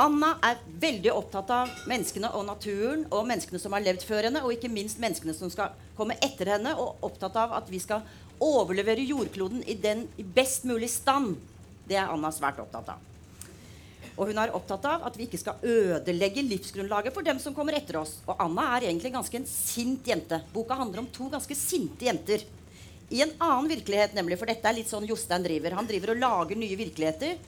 [0.00, 4.40] Anna er veldig opptatt av menneskene og naturen og menneskene som har levd før henne,
[4.42, 8.00] og ikke minst menneskene som skal komme etter henne, og opptatt av at vi skal
[8.42, 11.36] overlevere jordkloden i, den, best mulig stand.
[11.88, 13.08] Det er Anna svært opptatt av.
[14.12, 17.78] Og hun er opptatt av at vi ikke skal ødelegge livsgrunnlaget for dem som kommer
[17.78, 18.18] etter oss.
[18.28, 20.42] Og Anna er egentlig ganske en sint jente.
[20.52, 22.44] Boka handler om to ganske sinte jenter.
[23.12, 25.76] I en annen virkelighet, nemlig, for dette er litt sånn Jostein driver.
[25.76, 27.40] Han driver og lager nye virkeligheter.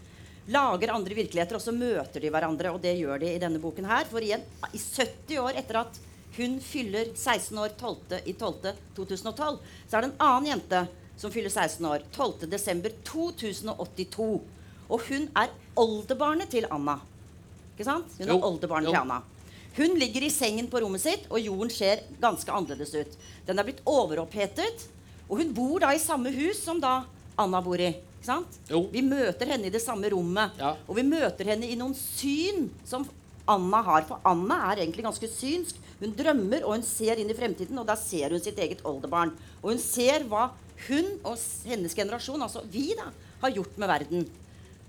[0.53, 2.73] Lager andre virkeligheter, og så møter de hverandre.
[2.73, 4.09] Og det gjør de i denne boken her.
[4.09, 6.01] For i, en, i 70 år etter at
[6.37, 8.21] hun fyller 16 år 12.
[8.25, 8.73] i 12.
[8.97, 12.07] 2012, så er det en annen jente som fyller 16 år.
[12.15, 12.49] 12.
[12.51, 14.41] desember 2082.
[14.89, 16.99] Og hun er oldebarnet til Anna.
[17.75, 18.19] Ikke sant?
[18.19, 19.21] Hun er oldebarnet til Anna.
[19.75, 23.17] Hun ligger i sengen på rommet sitt, og jorden ser ganske annerledes ut.
[23.47, 24.87] Den er blitt overopphetet,
[25.27, 27.01] og hun bor da i samme hus som da
[27.41, 27.91] Anna bor i.
[27.91, 28.59] Ikke sant?
[28.93, 30.55] Vi møter henne i det samme rommet.
[30.61, 30.77] Ja.
[30.87, 33.07] Og vi møter henne i noen syn som
[33.49, 34.07] Anna har.
[34.09, 35.81] For Anna er egentlig ganske synsk.
[36.01, 39.35] Hun drømmer, og hun ser inn i fremtiden, og da ser hun sitt eget oldebarn.
[39.63, 40.49] Og hun ser hva
[40.89, 43.11] hun og hennes generasjon, altså vi, da,
[43.45, 44.25] har gjort med verden.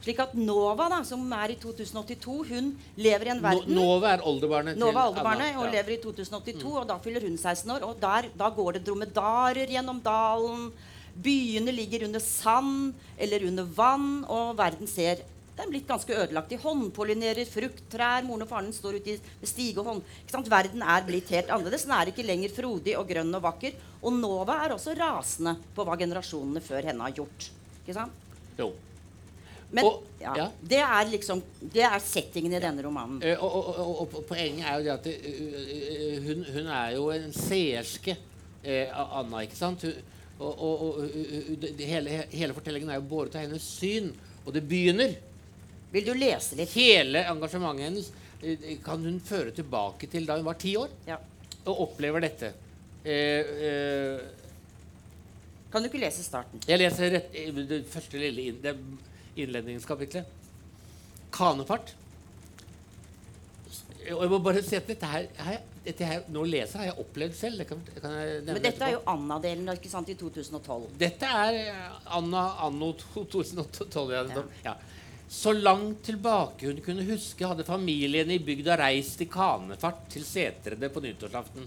[0.05, 2.67] Slik at Nova, da, som er i 2082, hun
[3.01, 5.59] lever i en verden verden Nova er oldebarnet Nova til er oldebarnet Anna.
[5.61, 5.71] og Ja.
[5.77, 7.83] lever i 2082, og da fyller hun 16 år.
[7.87, 10.71] Og der, da går det dromedarer gjennom dalen.
[11.15, 15.23] Byene ligger under sand eller under vann, og verden ser
[15.55, 16.49] den er blitt ganske ødelagt.
[16.51, 18.25] De håndpollinerer frukttrær.
[18.27, 20.49] Moren og faren står ute med stige og hånd...
[20.51, 21.85] Verden er blitt helt annerledes.
[21.87, 23.77] Den er ikke lenger frodig og grønn og vakker.
[24.03, 27.47] Og Nova er også rasende på hva generasjonene før henne har gjort.
[27.85, 28.25] Ikke sant?
[28.59, 28.73] Jo.
[29.71, 30.47] Men Og- ja, ja.
[30.61, 33.21] det er liksom Det er settingen i denne romanen.
[33.23, 37.09] Eh, og, og, og, poenget er jo det at det, eh, hun, hun er jo
[37.11, 38.17] en seerske,
[38.63, 39.81] eh, Anna, ikke sant?
[39.81, 39.93] Hun,
[40.39, 40.99] og
[41.61, 44.11] det, hele, hele fortellingen er jo båret av hennes syn.
[44.45, 45.15] Og det begynner
[45.95, 46.73] Vil du lese litt?
[46.75, 48.11] Hele engasjementet hennes
[48.43, 51.19] eh, kan hun føre tilbake til da hun var ti år, Ja.
[51.65, 52.53] og opplever dette.
[53.05, 54.19] Eh, eh,
[55.71, 56.61] Kan du ikke lese starten?
[56.67, 57.33] Jeg leser rett,
[57.67, 58.75] det første lille inn, det
[59.35, 60.25] innledningskapitlet.
[61.35, 61.91] Kanefart.
[64.13, 66.97] Og jeg må bare si at dette her, her dette her nå leser har jeg
[67.03, 67.61] opplevd selv.
[67.61, 70.87] Det kan, kan jeg Men dette er jo Anna-delen ikke sant, i 2012.
[71.01, 74.13] Dette er eh, Anna anno 2012.
[74.15, 74.23] Ja.
[74.31, 74.45] Ja.
[74.69, 74.75] Ja.
[75.27, 80.89] Så langt tilbake hun kunne huske, hadde familien i bygda reist i kanefart til setrene
[80.93, 81.65] på nyttårsaften.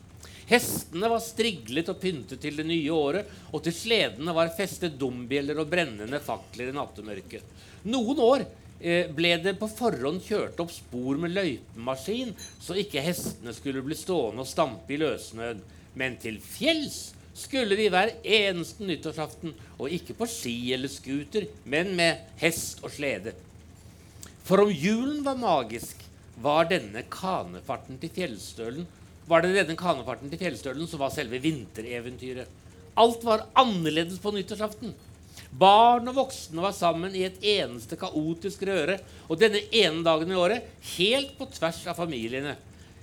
[0.48, 5.58] Hestene var striglet og pyntet til det nye året, og til sledene var festet dombjeller
[5.60, 7.50] og brennende fakler i nattemørket.
[7.90, 8.46] Noen år
[8.80, 13.98] eh, ble det på forhånd kjørt opp spor med løypemaskin, så ikke hestene skulle bli
[13.98, 15.60] stående og stampe i løssnøen.
[15.98, 21.92] Men til fjells skulle de hver eneste nyttårsaften, og ikke på ski eller scooter, men
[21.98, 23.34] med hest og slede.
[24.48, 26.00] For om julen var magisk,
[26.40, 28.86] var denne kanefarten til fjellstølen
[29.28, 32.48] var det denne kanefarten til fjellstølen som var selve vintereventyret.
[32.98, 34.94] Alt var annerledes på nyttårsaften.
[35.60, 38.96] Barn og voksne var sammen i et eneste kaotisk røre,
[39.28, 42.56] og denne ene dagen i året helt på tvers av familiene.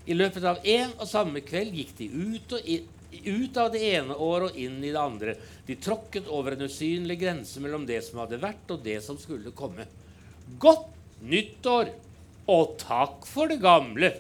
[0.10, 2.90] I løpet av en og samme kveld gikk de ut, inn,
[3.26, 5.38] ut av det ene året og inn i det andre.
[5.70, 9.54] De tråkket over en usynlig grense mellom det som hadde vært, og det som skulle
[9.54, 9.86] komme.
[10.62, 10.95] Godt
[11.30, 11.92] nyttår,
[12.52, 14.12] og takk for det gamle!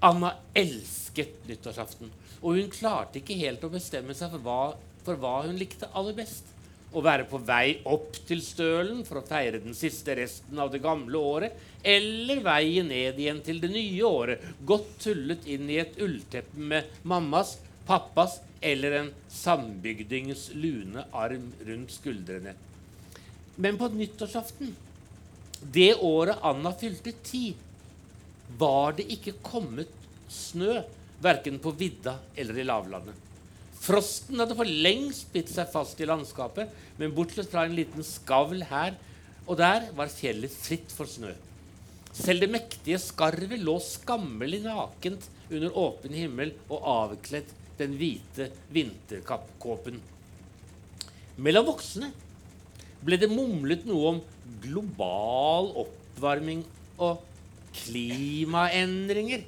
[0.00, 2.08] Anna elsket nyttårsaften,
[2.40, 4.60] og hun klarte ikke helt å bestemme seg for hva,
[5.04, 6.46] for hva hun likte aller best.
[6.90, 10.80] Å være på vei opp til stølen for å feire den siste resten av det
[10.82, 16.00] gamle året, eller veien ned igjen til det nye året, godt tullet inn i et
[16.02, 22.56] ullteppe med mammas, pappas eller en sambygdings lune arm rundt skuldrene.
[23.60, 24.74] Men på nyttårsaften,
[25.60, 27.50] det året Anna fylte ti,
[28.58, 29.90] var det ikke kommet
[30.30, 30.80] snø,
[31.20, 33.14] verken på vidda eller i lavlandet.
[33.80, 36.68] Frosten hadde for lengst bitt seg fast i landskapet,
[37.00, 38.96] men bortsett fra en liten skavl her
[39.50, 41.32] og der var fjellet fritt for snø.
[42.14, 50.00] Selv det mektige skarvet lå skammelig nakent under åpen himmel og avkledd den hvite vinterkåpen.
[51.40, 52.10] Mellom voksne
[53.04, 54.20] ble det mumlet noe om
[54.62, 56.62] global oppvarming
[57.00, 57.22] og
[57.82, 59.44] klimaendringer.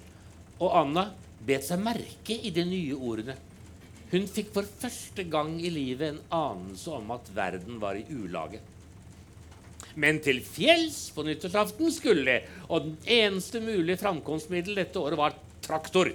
[0.63, 1.09] Og Anna
[1.43, 3.37] bet seg merke i de nye ordene.
[4.13, 8.61] Hun fikk for første gang i livet en anelse om at verden var i ulage.
[9.97, 12.39] Men til fjells på nyttårsaften skulle det,
[12.69, 16.13] og den eneste mulige framkomstmiddel dette året var traktor.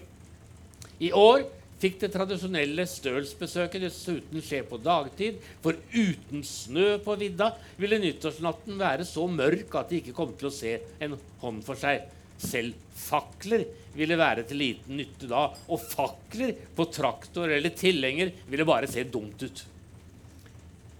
[0.97, 1.45] I år
[1.81, 8.79] fikk det tradisjonelle stølsbesøket dessuten skje på dagtid, for uten snø på vidda ville nyttårsnatten
[8.81, 12.05] være så mørk at de ikke kom til å se en hånd for seg.
[12.37, 13.63] Selv fakler
[13.97, 19.05] ville være til liten nytte da, og fakler på traktor eller tilhenger ville bare se
[19.09, 19.63] dumt ut.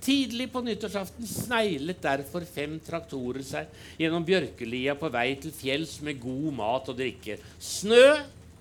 [0.08, 6.22] Tidlig på nyttårsaften sneglet derfor fem traktorer seg gjennom bjørkelia på vei til fjells med
[6.22, 7.36] god mat og drikke.
[7.60, 8.04] Snø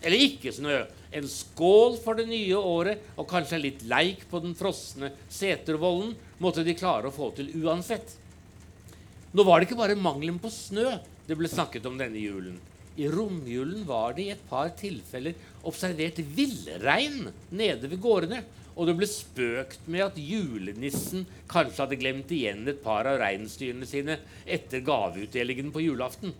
[0.02, 0.82] eller ikke snø,
[1.16, 6.64] en skål for det nye året og kanskje litt leik på den frosne setervollen måtte
[6.66, 8.16] de klare å få til uansett.
[9.32, 12.58] Nå var det ikke bare mangelen på snø det ble snakket om denne julen.
[12.96, 15.36] I romjulen var det i et par tilfeller
[15.68, 18.40] observert villrein nede ved gårdene,
[18.76, 23.88] og det ble spøkt med at julenissen kanskje hadde glemt igjen et par av reinsdyrene
[23.88, 26.32] sine etter gaveutdelingen på julaften.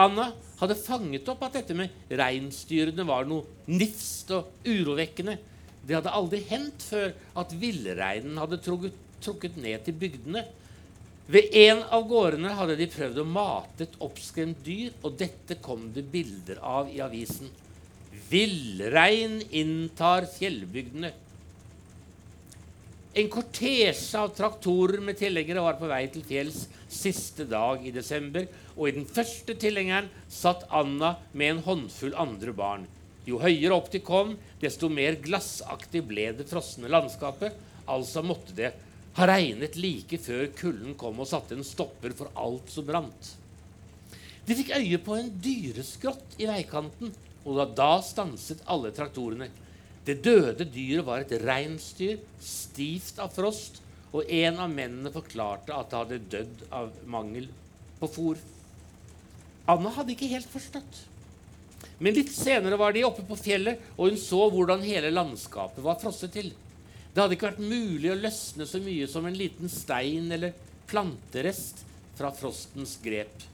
[0.00, 5.36] Anna hadde fanget opp at dette med reinsdyrene var noe nifst og urovekkende.
[5.84, 10.44] Det hadde aldri hendt før at villreinen hadde trukket, trukket ned til bygdene.
[11.30, 15.88] Ved en av gårdene hadde de prøvd å mate et oppskremt dyr, og dette kom
[15.94, 17.50] det bilder av i avisen.
[18.30, 21.12] Villrein inntar fjellbygdene.
[23.20, 28.46] En kortesje av traktorer med tilhengere var på vei til fjells siste dag i desember,
[28.80, 32.86] og i den første tilhengeren satt Anna med en håndfull andre barn.
[33.28, 37.52] Jo høyere opp de kom, desto mer glassaktig ble det frosne landskapet.
[37.84, 38.70] Altså måtte det
[39.18, 43.34] ha regnet like før kulden kom og satte en stopper for alt som brant.
[44.48, 47.12] De fikk øye på en dyreskrott i veikanten,
[47.44, 49.50] og da, stanset alle traktorene.
[50.06, 53.82] Det døde dyret var et reinsdyr, stivt av frost,
[54.16, 57.50] og en av mennene forklarte at det hadde dødd av mangel
[58.00, 58.40] på fôr.
[59.68, 61.04] Anna hadde ikke helt forstått.
[62.00, 66.00] Men litt senere var de oppe på fjellet, og hun så hvordan hele landskapet var
[66.00, 66.50] frosset til.
[67.10, 70.54] Det hadde ikke vært mulig å løsne så mye som en liten stein eller
[70.90, 71.82] planterest
[72.18, 73.46] fra frostens grep.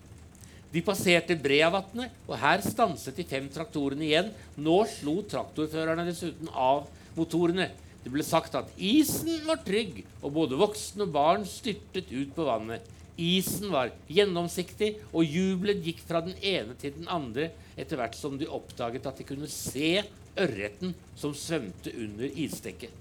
[0.73, 4.33] De passerte Breavatnet, og her stanset de fem traktorene igjen.
[4.61, 6.85] Nå slo traktorførerne dessuten av
[7.17, 7.71] motorene.
[8.03, 12.47] Det ble sagt at isen var trygg, og både voksne og barn styrtet ut på
[12.47, 12.85] vannet.
[13.17, 18.37] Isen var gjennomsiktig, og jubelen gikk fra den ene til den andre etter hvert som
[18.37, 20.03] de oppdaget at de kunne se
[20.37, 22.93] ørreten som svømte under isdekket.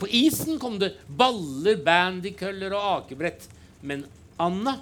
[0.00, 3.46] På isen kom det baller, bandykøller og akebrett.
[3.84, 4.06] Men
[4.40, 4.78] Anna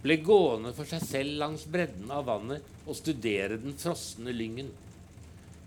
[0.00, 4.72] ble gående for seg selv langs bredden av vannet og studere den frosne lyngen.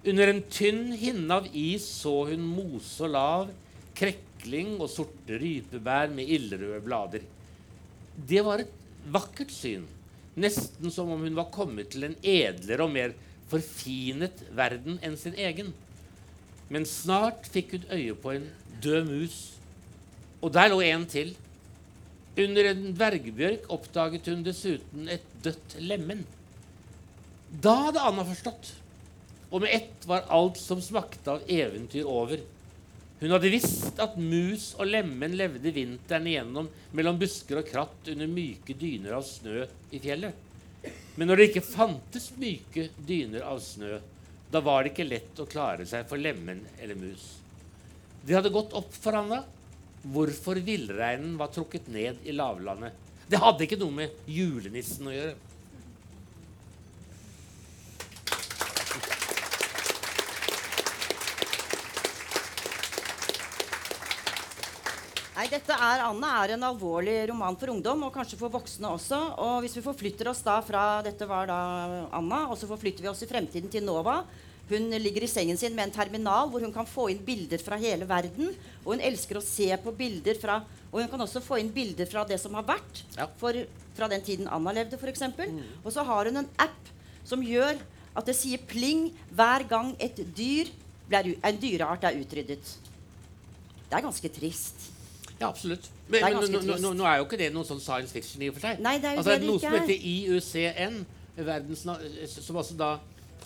[0.04, 3.54] Under en tynn hinne av is så hun mose og lav,
[3.96, 7.24] krekling og sorte rypebær med ildrøde blader.
[8.16, 8.74] Det var et
[9.14, 9.86] vakkert syn,
[10.38, 13.16] nesten som om hun var kommet til en edlere og mer
[13.52, 15.74] forfinet verden enn sin egen.
[16.74, 18.46] Men snart fikk hun øye på en
[18.84, 19.40] død mus,
[20.42, 21.34] og der lå en til.
[22.34, 26.24] Under en dvergbjørk oppdaget hun dessuten et dødt lemen.
[27.62, 28.72] Da hadde Anna forstått,
[29.52, 32.42] og med ett var alt som smakte av eventyr over.
[33.24, 38.28] Hun hadde visst at mus og lemen levde vinteren igjennom mellom busker og kratt under
[38.28, 39.62] myke dyner av snø
[39.96, 40.36] i fjellet.
[41.16, 44.02] Men når det ikke fantes myke dyner av snø,
[44.52, 47.24] da var det ikke lett å klare seg for lemen eller mus.
[48.28, 49.40] Det hadde gått opp for Anna
[50.04, 52.92] hvorfor villreinen var trukket ned i lavlandet.
[53.32, 55.38] Det hadde ikke noe med julenissen å gjøre.
[65.44, 69.18] Nei, dette er, Anne er en alvorlig roman for ungdom, og kanskje for voksne også.
[69.44, 71.58] Og hvis vi forflytter oss da fra Dette var da
[72.16, 74.22] Anna, og så forflytter vi oss i fremtiden til Nova.
[74.70, 77.76] Hun ligger i sengen sin med en terminal hvor hun kan få inn bilder fra
[77.82, 78.54] hele verden.
[78.86, 80.62] Og hun elsker å se på bilder fra
[80.94, 83.04] Og hun kan også få inn bilder fra det som har vært.
[83.18, 83.28] Ja.
[83.44, 83.60] For,
[84.00, 85.28] fra den tiden Anna levde, f.eks.
[85.28, 85.60] Mm.
[85.84, 86.96] Og så har hun en app
[87.28, 87.84] som gjør
[88.16, 90.72] at det sier pling hver gang et dyr
[91.12, 92.76] en dyreart er utryddet.
[93.90, 94.93] Det er ganske trist.
[95.40, 95.90] Ja, absolutt.
[96.08, 98.44] Men, er Men nå, nå, nå, nå er jo ikke det noe sånn science fiction
[98.44, 98.84] i og for seg.
[98.84, 99.82] Nei, det er jo altså, det noe som er.
[99.82, 101.00] heter IUCN,
[101.50, 101.84] verdens,
[102.38, 102.92] som altså da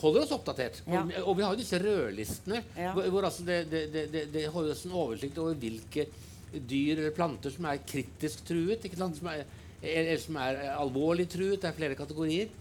[0.02, 0.82] holder oss oppdatert.
[0.86, 1.02] Ja.
[1.02, 2.93] Og, og vi har jo disse rødlistene, Ja.
[2.93, 6.08] hvor, hvor altså det, det, det, det, holder oss en oversikt over hvilke
[6.54, 9.17] dyr eller planter som er kritisk truet, ikke sant?
[9.19, 9.43] Som er,
[9.82, 11.60] eller som er alvorlig truet.
[11.62, 12.54] Det er flere kategorier.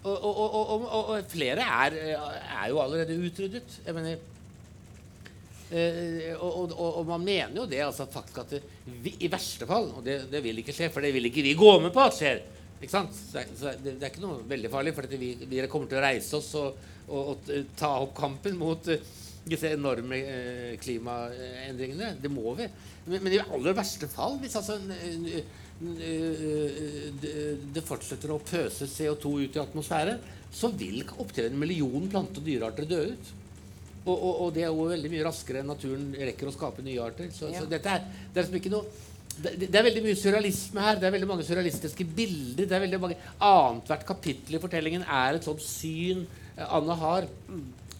[0.00, 3.80] Og, og, og flere er, er jo allerede utryddet.
[3.84, 4.29] Jeg mener
[5.70, 8.58] Eh, og, og, og, man mener jo det altså faktisk at det,
[9.04, 11.52] vi, i verste fall Og det, det vil ikke skje, for det vil ikke vi
[11.54, 12.40] gå med på at skjer.
[12.80, 13.14] Ikke sant?
[13.14, 16.04] Så, det- så det, er ikke noe veldig farlig, for vi, vi kommer til å
[16.04, 19.10] reise oss og, og ta opp kampen mot uh,
[19.46, 22.14] disse enorme uh, klimaendringene.
[22.22, 22.66] Det må vi.
[23.06, 25.42] Men, men i aller verste fall, hvis altså eh,
[27.74, 30.20] det fortsetter å pøse CO2 ut i atmosfæren,
[30.52, 33.30] så vil opptil en million plante- og dyrearter dø ut.
[34.06, 37.00] Og, og, og det er jo veldig mye raskere enn naturen rekker å skape nye
[37.04, 37.28] arter.
[37.36, 37.60] Så, Ja.
[37.60, 39.08] så dette er, det er liksom ikke noe
[39.40, 40.98] det, det er veldig mye surrealisme her.
[41.00, 42.66] Det er veldig mange surrealistiske bilder.
[42.66, 46.26] det er veldig mange Annethvert kapittel i fortellingen er et sånt syn
[46.60, 47.28] Anne Anna har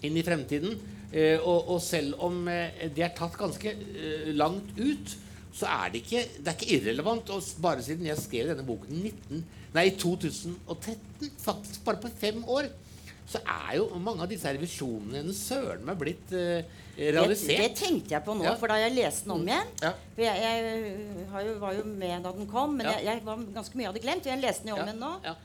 [0.05, 0.75] inn i fremtiden.
[1.11, 5.15] Eh, og, og selv om eh, det er tatt ganske eh, langt ut,
[5.51, 7.31] så er det ikke, det er ikke irrelevant.
[7.33, 9.43] Og bare siden jeg skrev denne boken 19,
[9.75, 12.69] nei, i 2013, faktisk bare på fem år,
[13.31, 16.59] så er jo mange av disse her visjonene søren meg blitt uh,
[16.97, 17.61] realisert.
[17.63, 18.55] det tenkte jeg på nå, Ja.
[18.59, 19.93] for da jeg leste den om igjen Ja.
[20.15, 22.97] For jeg, jeg har jo, var jo med da den kom, men Ja.
[22.97, 24.27] jeg, jeg var ganske mye hadde glemt.
[24.27, 25.13] Og jeg leste den jo om igjen nå.
[25.29, 25.35] ja.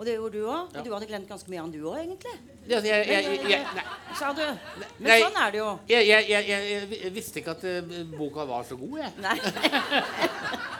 [0.00, 0.68] Og det gjorde du òg.
[0.72, 2.36] Og du hadde glemt ganske mye av den du òg, egentlig.
[2.70, 3.08] Ja, jeg,
[3.50, 3.82] jeg, nei.
[4.16, 4.40] Sa du.
[4.96, 5.66] Men sånn er det jo.
[5.90, 9.12] Jeg, jeg, jeg, jeg, jeg visste ikke at uh, boka var så god, jeg.
[9.20, 9.36] Nei.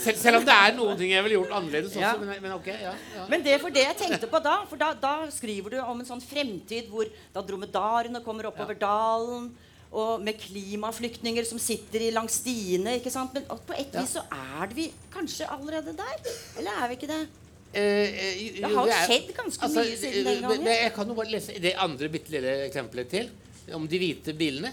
[0.00, 2.00] Selv, selv om det er noen ting jeg ville gjort annerledes også.
[2.02, 2.12] Ja.
[2.20, 3.24] Men, men ok, ja, ja.
[3.28, 6.00] Men det er for det jeg tenkte på da For da, da skriver du om
[6.00, 9.50] en sånn fremtid hvor da dromedarene kommer oppover dalen.
[9.90, 12.96] Og med klimaflyktninger som sitter i langs stiene.
[13.00, 13.34] ikke sant?
[13.34, 14.04] Men på et Ja.
[14.04, 16.34] vis så er vi kanskje allerede der.
[16.58, 17.22] Eller er vi ikke det?
[17.72, 20.64] Eh, eh, jo, Det har jo skjedd ganske mye siden den eh, gangen.
[20.64, 23.30] men Jeg kan jo bare lese det andre bitte lille eksempelet til.
[23.74, 24.72] Om de hvite bilene.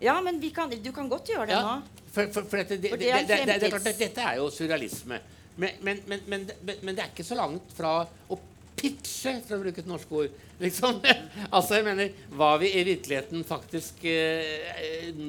[0.00, 1.82] Ja, men vi kan, du kan godt gjøre det nå.
[2.16, 5.18] For, for, for, dette, det, det, det det, er klart at dette er jo surrealisme.
[5.60, 7.98] Men, men, men, men, men, men det er ikke så langt fra
[8.32, 8.38] å
[8.76, 10.40] pitche, for å bruke et norsk ord.
[10.60, 10.98] Liksom.
[11.56, 15.20] altså, jeg mener, Hva vi i virkeligheten faktisk eh,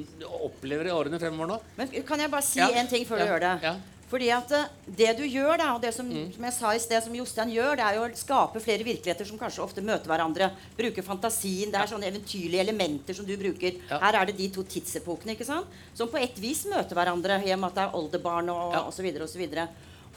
[0.48, 1.60] opplever i årene fremover nå.
[1.76, 2.70] Men kan jeg bare si Ja.
[2.80, 3.24] en ting før Ja.
[3.28, 3.54] du gjør det?
[3.68, 3.76] Ja.
[4.08, 6.30] Fordi at eh, det du gjør, da, og det som, Mm.
[6.32, 9.26] som jeg sa i sted, som Jostein gjør, det er jo å skape flere virkeligheter
[9.28, 10.50] som kanskje ofte møter hverandre.
[10.78, 11.70] Bruke fantasien.
[11.70, 13.76] Det er sånne eventyrlige elementer som du bruker.
[13.90, 13.98] Ja.
[14.00, 15.66] Her er det de to tidsepokene ikke sant?
[15.94, 18.80] som på et vis møter hverandre, i og med at det er oldebarn og Ja.
[18.88, 19.04] osv.
[19.20, 19.68] osv.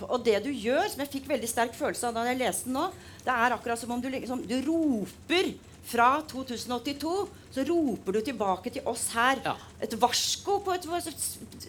[0.10, 2.74] Og det du gjør, som jeg fikk veldig sterk følelse av da jeg leste den
[2.74, 2.88] nå,
[3.26, 7.14] det er akkurat som om du, liksom, du roper fra 2082
[7.52, 9.42] så roper du tilbake til oss her.
[9.44, 9.56] Ja.
[9.84, 10.86] Et varsko på et,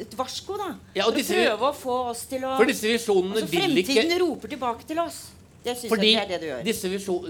[0.04, 0.68] et varsko, da.
[0.94, 3.96] Ja, og disse- prøve å få oss til å For disse visjonene altså, vil ikke
[3.96, 5.22] Fremtiden roper tilbake til oss.
[5.62, 6.64] Det syns jeg det er det du gjør.
[6.66, 7.26] disse visjon,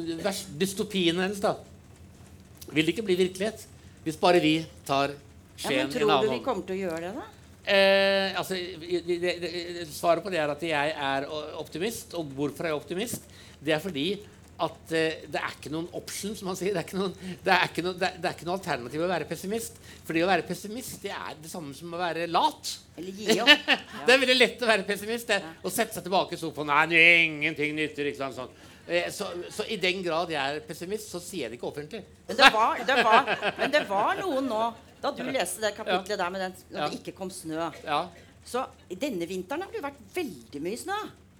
[0.59, 1.57] dystopiene hennes da
[2.73, 3.67] vil ikke bli virkelighet
[4.07, 4.55] hvis bare vi
[4.89, 7.27] tar Ja, skjeen men i en tror du vi kommer til å gjøre det, da?
[7.63, 11.27] Eh, altså, det, det, det, svaret på det er at jeg er
[11.61, 12.17] optimist.
[12.19, 13.29] Og hvorfor er jeg optimist?
[13.63, 14.07] Det er fordi
[14.63, 16.73] at eh, det er ikke noen option, som man sier.
[16.75, 17.13] Det er ikke noen,
[17.45, 19.81] det er ikke noe, det er, det er ikke noe alternativ å være pessimist.
[20.07, 22.73] Fordi å være pessimist det er det samme som å være lat.
[23.01, 23.49] Eller gi opp?
[24.07, 25.29] Det er veldig lett å være pessimist.
[25.31, 28.11] Det, Å sette seg tilbake i sofaen Nei, ingenting nytter.
[28.11, 28.51] Ikke sant, sånn.
[28.87, 32.03] Eh, Så, så i den grad jeg er pessimist, så sier jeg det ikke offentlig.
[32.29, 33.31] Men det var, det var,
[33.63, 34.63] men det var noen nå
[35.03, 36.89] Da du leste det kapitlet der med den, når Ja.
[36.93, 38.03] det ikke kom snø Ja,
[38.47, 40.99] Så denne vinteren har det vært veldig mye snø.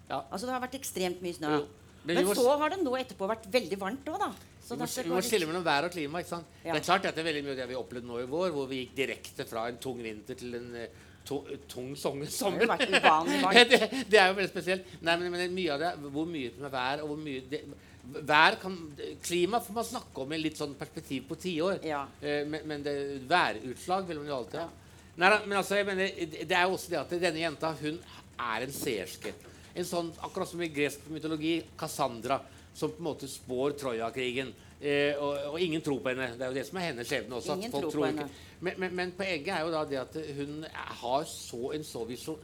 [0.09, 0.23] ja.
[0.31, 1.53] Altså det har vært ekstremt mye snø.
[1.61, 1.69] Jo.
[2.05, 4.33] Men Men så har det nå etterpå vært veldig varmt òg, da.
[4.63, 6.23] Så Vi må, vi må skille mellom vær og klima.
[6.23, 6.59] ikke sant?
[6.65, 6.73] Ja.
[6.73, 8.51] Det er klart at det er veldig mye av det vi opplevde nå i vår,
[8.55, 12.27] hvor vi gikk direkte fra en tung vinter til en eh, to, tung sommer.
[12.27, 14.93] Det det, det er jo veldig spesielt.
[15.01, 17.65] Nei, men, men mye av det, hvor mye som er vær, og hvor mye det,
[18.03, 18.75] Vær kan,
[19.23, 21.85] Klima får man snakke om i litt sånn perspektiv på tiår.
[21.87, 22.01] Ja.
[22.19, 22.95] Eh, men, men det,
[23.31, 24.67] værutslag vil man jo alltid ha.
[24.67, 24.99] Ja.
[25.23, 26.11] Nei, men altså, jeg mener,
[26.49, 28.01] det er jo også det at denne jenta hun
[28.41, 29.35] er en seerske.
[29.75, 32.41] En sånn, akkurat som i gresk mytologi, Cassandra,
[32.75, 34.53] som på en måte spår Troja-krigen.
[34.83, 36.33] Eh, og, og ingen tror på henne.
[36.37, 37.57] Det er jo det som er hennes skjebne også.
[37.59, 38.27] Ingen tror på henne.
[38.61, 40.65] Men, men, men poenget er jo da det at hun
[41.03, 42.41] har så en så visjon,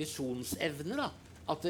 [0.00, 1.10] visjonsevne, da.
[1.52, 1.66] At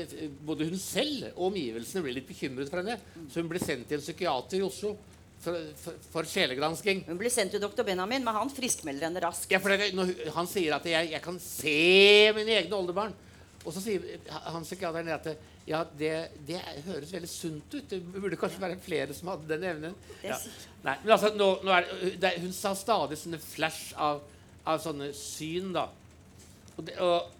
[0.46, 2.94] både hun selv og omgivelsene ble litt bekymret for henne.
[3.26, 4.94] Så hun ble sendt til en psykiater i Oslo
[5.42, 7.02] for, for, for sjelegransking.
[7.08, 9.50] Hun blir sendt til doktor Benjamin, men han friskmelder henne raskt.
[9.52, 13.18] Ja, for det, når han sier at jeg, 'jeg kan se mine egne oldebarn'.
[13.64, 15.28] Og så sier han psykiateren at
[15.64, 16.12] ja, det,
[16.44, 17.86] det høres veldig sunt ut.
[17.88, 19.94] Det burde kanskje være flere som hadde den evnen.
[20.24, 20.36] Ja.
[20.84, 24.20] Nei, men altså, nå, nå det, det, Hun sa stadig sånne flash av,
[24.68, 25.88] av sånne syn, da.
[26.76, 27.32] Og, og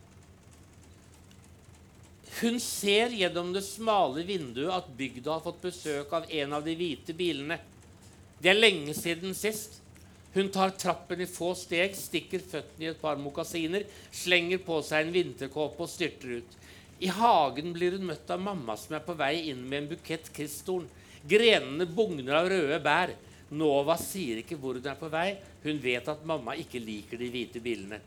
[2.41, 6.75] hun ser gjennom det smale vinduet at bygda har fått besøk av en av de
[6.79, 7.61] hvite bilene.
[8.41, 9.84] Det er lenge siden sist.
[10.35, 15.07] Hun tar trappen i få steg, stikker føttene i et par mokasiner, slenger på seg
[15.07, 16.57] en vinterkåpe og styrter ut.
[16.99, 20.33] I hagen blir hun møtt av mamma som er på vei inn med en bukett
[20.35, 20.89] kristtorn.
[21.31, 23.15] Grenene bugner av røde bær.
[23.55, 25.37] Nova sier ikke hvor hun er på vei.
[25.63, 28.01] Hun vet at mamma ikke liker de hvite bilene.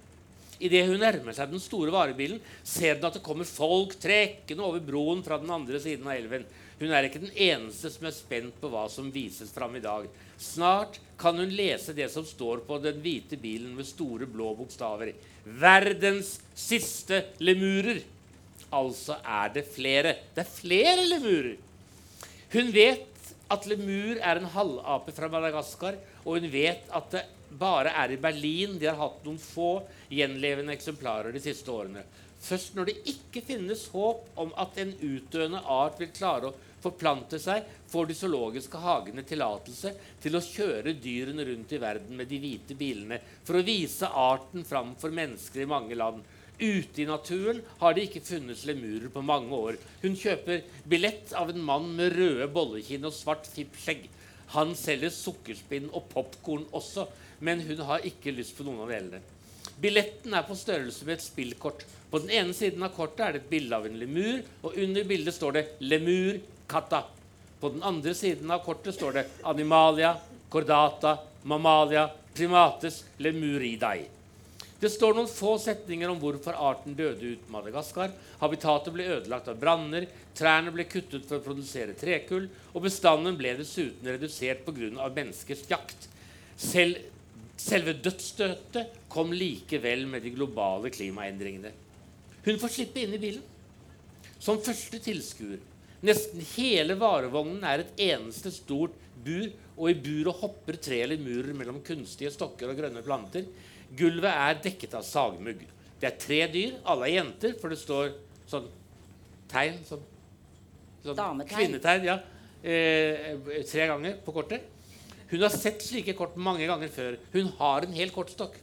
[0.59, 4.81] Idet hun nærmer seg den store varebilen, ser hun at det kommer folk trekkende over
[4.83, 6.47] broen fra den andre siden av elven.
[6.79, 10.09] Hun er ikke den eneste som er spent på hva som vises fram i dag.
[10.37, 15.13] Snart kan hun lese det som står på den hvite bilen med store blå bokstaver.
[15.43, 18.03] Verdens siste lemurer.
[18.73, 20.13] Altså er det flere.
[20.35, 21.55] Det er flere lemurer.
[22.53, 27.23] Hun vet at lemur er en halvape fra Madagaskar, og hun vet at det
[27.57, 29.81] bare er i Berlin de har hatt noen få
[30.11, 32.03] gjenlevende eksemplarer de siste årene.
[32.43, 36.55] Først når det ikke finnes håp om at en utdøende art vil klare å
[36.87, 42.31] forplante seg, får de zoologiske hagene tillatelse til å kjøre dyrene rundt i verden med
[42.31, 46.25] de hvite bilene for å vise arten fram for mennesker i mange land.
[46.57, 49.77] Ute i naturen har det ikke funnes lemurer på mange år.
[50.01, 54.07] Hun kjøper billett av en mann med røde bollekinn og svart fippskjegg.
[54.55, 57.05] Han selger sukkerspinn og popkorn også,
[57.45, 59.21] men hun har ikke lyst på noen av delene.
[59.77, 61.83] Billetten er på størrelse med et spillkort.
[62.09, 65.05] På den ene siden av kortet er det et bilde av en lemur, og under
[65.05, 67.03] bildet står det 'Lemur katta'.
[67.59, 70.17] På den andre siden av kortet står det 'Animalia
[70.49, 74.07] cordata mammalia primates lemuridae'.
[74.79, 78.11] Det står noen få setninger om hvorfor arten døde ut Madagaskar.
[78.37, 80.05] Habitatet ble ødelagt av branner,
[80.37, 82.45] trærne ble kuttet for å produsere trekull,
[82.75, 85.09] og bestanden ble dessuten redusert pga.
[85.09, 86.07] menneskers jakt.
[86.57, 87.01] Selv,
[87.57, 91.71] selve dødsstøtet kom likevel med de globale klimaendringene.
[92.45, 93.41] Hun får slippe inn i bilen
[94.39, 95.57] som første tilskuer.
[96.07, 98.95] Nesten hele varevognen er et eneste stort
[99.25, 103.47] bur, og i buret hopper tre lemurer mellom kunstige stokker og grønne planter.
[103.97, 105.65] Gulvet er dekket av sagmugg.
[105.99, 106.77] Det er tre dyr.
[106.87, 108.13] Alle er jenter, for det står
[108.49, 108.69] sånn
[109.51, 110.03] tegn sånn,
[111.03, 111.53] sånn Dametegn.
[111.53, 112.17] Kvinnetegn, ja.
[112.63, 114.65] Eh, tre ganger på kortet.
[115.27, 117.17] Hun har sett slike kort mange ganger før.
[117.33, 118.55] Hun har en hel kortstokk.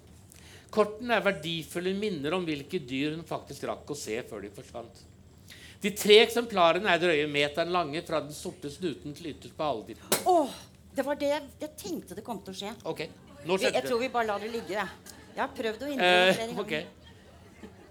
[0.74, 5.04] Kortene er verdifulle minner om hvilke dyr hun faktisk rakk å se før de forsvant.
[5.84, 10.00] De tre eksemplarene er drøye meteren lange fra den sorte snuten til ytterst på haledyr.
[10.30, 10.54] Åh,
[10.96, 12.72] det var det jeg, jeg tenkte det kom til å skje.
[12.88, 13.02] Ok,
[13.44, 14.72] nå Vi, jeg tror vi bare lar det ligge.
[14.78, 14.88] jeg.
[15.34, 16.72] Jeg har prøvd å hindre det Eh, flere ok.
[16.72, 16.86] ganger.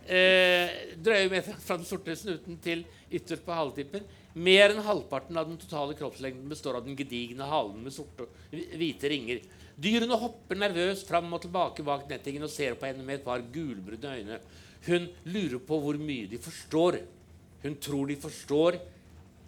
[0.04, 0.74] Eh,
[1.06, 2.82] drøye meter fra den sorte snuten til
[3.14, 4.04] ytterst på haletippen.
[4.36, 9.12] Mer enn halvparten av den totale kroppslengden består av den gedigne halen med sorte hvite
[9.14, 9.44] ringer.
[9.78, 13.42] Dyrene hopper nervøst fram og tilbake bak nettingen og ser på henne med et par
[13.54, 14.40] gulbrune øyne.
[14.88, 16.98] Hun lurer på hvor mye de forstår.
[17.64, 18.80] Hun tror de forstår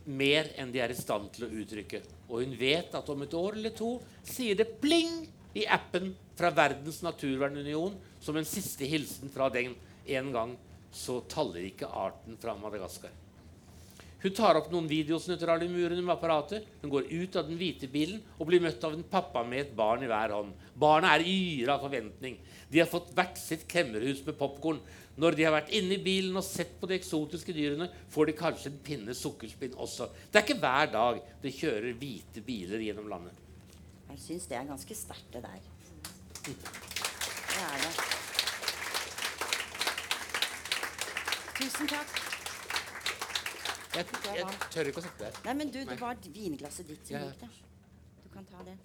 [0.05, 2.01] mer enn de er i stand til å uttrykke.
[2.30, 6.51] Og hun vet at om et år eller to sier det pling i appen fra
[6.55, 10.55] Verdens naturvernunion som en siste hilsen fra den en gang
[10.95, 13.11] så tallrike arten fra Madagaskar.
[14.26, 15.59] Hun tar opp noen videosnutter av
[16.07, 16.63] med apparatet.
[16.82, 19.76] Hun går ut av den hvite bilen og blir møtt av en pappa med et
[19.78, 20.55] barn i hver hånd.
[20.74, 21.22] Barna er
[21.61, 22.39] yra av forventning.
[22.72, 24.80] De har fått hvert sitt kremmerhus med popkorn.
[25.16, 28.34] Når de har vært inne i bilen og sett på de eksotiske dyrene, får de
[28.36, 30.09] kanskje en pinne sukkerspinn også.
[30.32, 33.39] Det er ikke hver dag det kjører hvite biler gjennom landet.
[34.09, 35.63] Jeg syns det er ganske sterkt, det der.
[36.45, 36.55] Det
[37.63, 37.93] er det.
[41.55, 42.18] Tusen takk.
[43.95, 44.05] Jeg,
[44.36, 45.39] jeg tør ikke å sette det her.
[45.47, 47.61] Nei, men du, det var vinglasset ditt som gikk der.
[48.26, 48.76] Du kan ta det.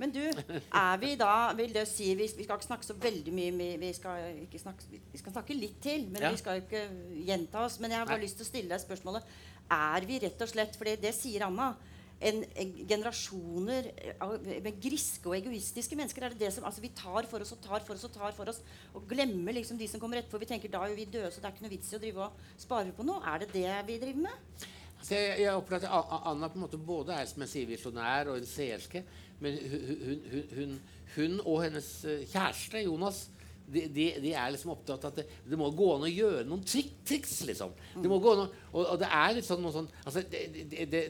[0.00, 3.34] Men du, er vi da vil det si, vi, vi skal ikke snakke så veldig
[3.36, 6.30] mye vi, vi, skal ikke snakke, vi skal snakke litt til, men Ja.
[6.32, 6.84] vi skal jo ikke
[7.28, 7.76] gjenta oss.
[7.82, 8.24] Men jeg har bare Nei.
[8.26, 9.36] lyst til å stille deg spørsmålet
[9.70, 11.74] Er vi rett og slett, for det sier Anna
[12.20, 13.86] en, en generasjoner
[14.20, 16.26] av med griske og egoistiske mennesker.
[16.26, 18.34] er det det som, altså Vi tar for oss og tar for oss og tar
[18.36, 18.60] for oss
[18.94, 20.40] og glemmer liksom de som kommer etterpå.
[20.42, 22.26] Vi tenker da er vi døde, så det er ikke noe vits i å drive
[22.26, 23.22] og spare på noe.
[23.24, 24.68] Er det det vi driver med?
[25.00, 28.28] Altså, jeg, jeg opplever at Anna på en måte både er som jeg sier, visjonær
[28.34, 29.00] og en seerske.
[29.40, 30.80] Men hun, hun, hun,
[31.16, 33.28] hun, og hennes eh, kjæreste, Jonas,
[33.70, 36.42] de, de, de er liksom opptatt av at det, det må gå an å gjøre
[36.48, 37.36] noen trik, triks.
[37.46, 37.72] liksom.
[37.94, 40.42] Det må gå an å, og, og det er litt sånn, sånn altså, det,
[40.90, 41.04] det,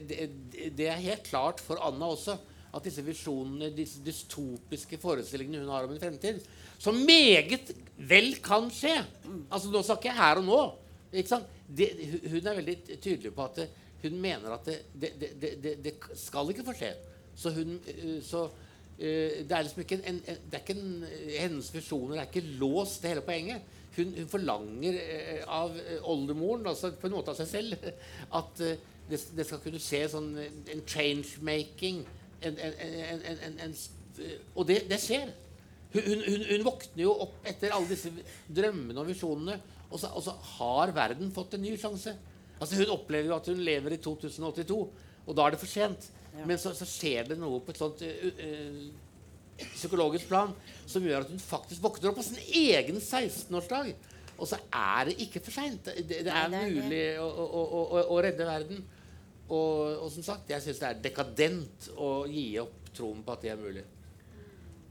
[0.77, 2.37] det, er helt klart for Anna også
[2.71, 6.39] at disse visjonene, disse dystopiske forestillingene hun har om en fremtid,
[6.81, 7.73] som meget
[8.09, 8.95] vel kan skje
[9.51, 10.61] Altså Nå snakker jeg her og nå.
[11.11, 11.49] Ikke sant?
[11.67, 13.59] Hun- er veldig tydelig på at
[14.01, 16.93] hun mener at det skal ikke få skje.
[17.41, 18.45] Så hun eh, så,
[18.99, 21.05] eh, Det er liksom ikke en, en, det er ikke en
[21.39, 23.77] Hennes visjoner er ikke låst, det hele poenget.
[23.95, 27.91] Hun, hun forlanger eh, av eh, oldemoren, altså på en måte av seg selv,
[28.39, 28.79] at eh,
[29.09, 32.05] det, det skal kunne skje sånn eh, en changemaking.
[32.41, 33.73] Eh,
[34.55, 35.33] og det, det skjer.
[35.91, 38.13] Hun, hun, hun våkner jo opp etter alle disse
[38.47, 39.57] drømmene og visjonene,
[39.91, 42.13] og så, og så har verden fått en ny sjanse.
[42.61, 44.77] Altså Hun opplever jo at hun lever i 2082,
[45.25, 46.07] og da er det for sent.
[46.39, 50.53] Men så, så skjer det noe på et sånt uh, uh, psykologisk plan
[50.89, 53.93] som gjør at hun faktisk våkner opp på sin egen 16-årsdag.
[54.41, 55.85] Og så er det ikke for seint.
[55.85, 58.83] Det, det er Nei, det er mulig å, å, å, å, redde verden.
[59.51, 63.43] og, og som sagt, jeg syns det er dekadent å gi opp troen på at
[63.45, 63.83] det er mulig.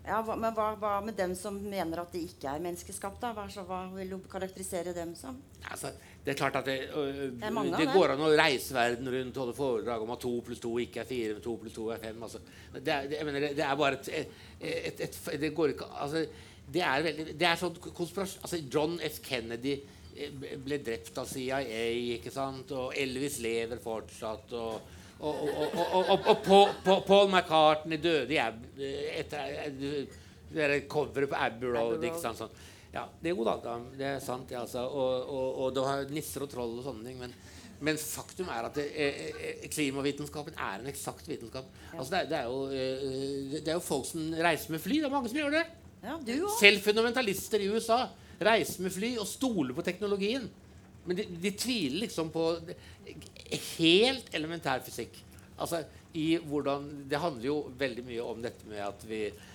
[0.07, 3.27] Ja, hva, men hva, hva med dem som mener at det ikke er menneskeskapt?
[3.37, 5.39] Hva, så, hva vil du karakterisere dem som?
[5.69, 5.93] Altså,
[6.25, 9.39] det er klart at det, øh, Det mange det går an å reise verden rundt
[9.41, 12.03] holde foredrag om at to pluss to ikke er fire, men to pluss to er
[12.03, 12.23] fem.
[12.23, 12.43] Altså.
[12.75, 14.11] Det, er, det, mener, det, er bare et,
[14.61, 16.27] et, et, et Det går ikke altså,
[16.71, 19.19] Det er veldig Det er sånn konspirasjon Altså, John F.
[19.25, 19.79] Kennedy
[20.15, 21.63] eh, ble drept av CIA,
[22.19, 22.77] ikke sant?
[22.77, 24.53] Og Elvis lever fortsatt.
[24.53, 25.75] og og, og,
[26.09, 30.07] og, og, Paul, McCartney døde i Ab etter eh,
[30.51, 32.01] det coveret på Abbey Road.
[32.05, 32.55] Ikke sant, sånn.
[32.95, 34.49] Ja, det er god da, det er sant.
[34.51, 34.83] det, altså.
[34.89, 37.21] Og, og, og du har nisser og troll og sånne ting.
[37.21, 37.35] Men,
[37.87, 41.69] men faktum er at det, eh, eh, klimavitenskapen er en eksakt vitenskap.
[41.95, 44.99] Altså, det, det, er jo, eh, det er jo folk som reiser med fly.
[44.99, 45.67] Det er mange som gjør det.
[46.01, 46.17] Ja.
[46.59, 48.03] Selv fundamentalister i USA
[48.41, 50.49] reiser med fly og stoler på teknologien.
[51.07, 52.51] Men de, de tviler liksom på
[53.79, 55.15] helt elementær fysikk.
[55.61, 55.85] Altså,
[56.17, 59.49] i hvordan, Det handler jo veldig mye om dette med at vi eh,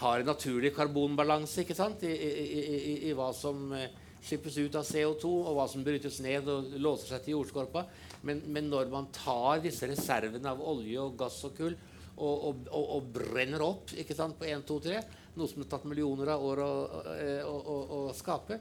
[0.00, 2.02] har en naturlig karbonbalanse ikke sant?
[2.06, 3.90] I, i, i, i, hva som eh,
[4.24, 7.84] slippes ut av CO2, og hva som brytes ned og låser seg til jordskorpa.
[8.26, 11.76] Men, men når man tar disse reservene av olje og gass og kull
[12.16, 15.02] og, og, og, og brenner opp ikke sant, på 1, 2, 3,
[15.36, 18.58] noe som har tatt millioner av år å, å, å, å, å skape,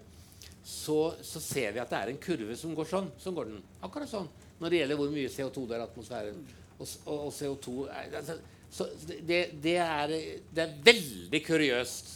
[0.65, 3.07] så, så ser vi at det er en kurve som går sånn.
[3.21, 3.63] Sånn går den.
[3.85, 4.27] Akkurat sånn.
[4.59, 6.43] Når det gjelder hvor mye CO2 det er i atmosfæren.
[6.81, 8.35] Og CO2 er, altså,
[8.75, 10.13] så det, det, er,
[10.51, 12.09] det er veldig kuriøst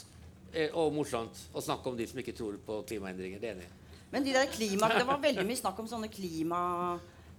[0.51, 3.39] eh, og morsomt å snakke om de som ikke tror på klimaendringer.
[3.39, 3.70] Det er enig.
[4.12, 6.60] Men de der klima, det var veldig mye snakk om sånne klima...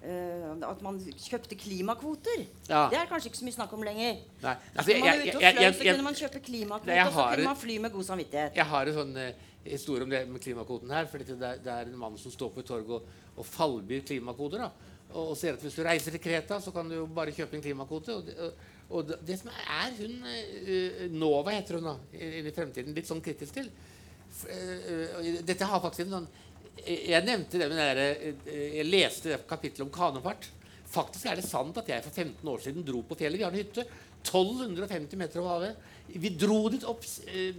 [0.00, 2.46] Uh, at man kjøpte klimakvoter.
[2.70, 2.86] Ja.
[2.88, 4.22] Det er kanskje ikke så mye snakk om lenger.
[4.40, 7.44] Nei, altså, ute og jeg- fløy, så kunne man kjøpe klimakvoter, Jeg og så kunne
[7.50, 8.56] man fly med god samvittighet.
[8.56, 11.04] Jeg har en sånn uh, historie om det med klimakvoten her.
[11.04, 14.00] For det, er- det er en mann som står på et torg og, og fallbyr
[14.08, 14.64] klimakvoter.
[14.64, 17.36] da, og, og ser at hvis du reiser til Kreta, så kan du jo bare
[17.36, 18.16] kjøpe en klimakvote.
[18.16, 23.08] Og og, og det, som er hun eh, Nova heter hun da, i, fremtiden, litt
[23.08, 23.68] sånn kritisk til.
[24.50, 24.88] Eh,
[25.20, 26.30] eh, dette har faktisk en sånn
[26.80, 27.98] jeg nevnte det med det der,
[28.48, 30.48] eh, Jeg leste det kapittelet om kanofart.
[30.90, 33.38] Faktisk er det sant at jeg for 15 år siden dro på fjellet.
[33.38, 33.84] Vi har en hytte
[34.24, 35.76] 1250 meter over havet.
[36.08, 37.54] Vi dro dit opp, eh,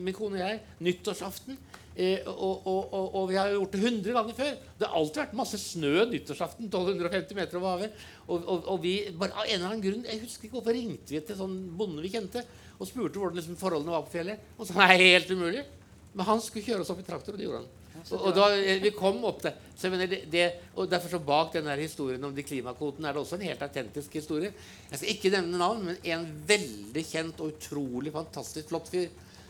[0.00, 1.56] min kone og jeg, nyttårsaften.
[1.96, 4.50] Eh, og, og, og, og vi har gjort det 100 ganger før.
[4.76, 6.68] Det har alltid vært masse snø nyttårsaften.
[6.68, 8.02] 1250 meter over havet.
[8.28, 11.38] Og, vi, bare av en eller annen grunn, Jeg husker ikke hvorfor ringte vi til
[11.38, 12.44] sånn bonde vi kjente
[12.76, 14.52] og spurte hvordan liksom forholdene var på fjellet.
[14.58, 15.64] Og så han helt umulig.
[16.12, 17.72] Men han skulle kjøre oss opp i traktor, og det gjorde han.
[18.12, 19.56] Og, da, eh, vi kom opp der.
[19.76, 23.16] Så mener, det, det, og derfor så Bak den der historien om de klimakvotene er
[23.16, 24.52] det også en helt autentisk historie.
[24.90, 29.08] Jeg skal ikke nevne navn, men en veldig kjent og utrolig fantastisk flott fyr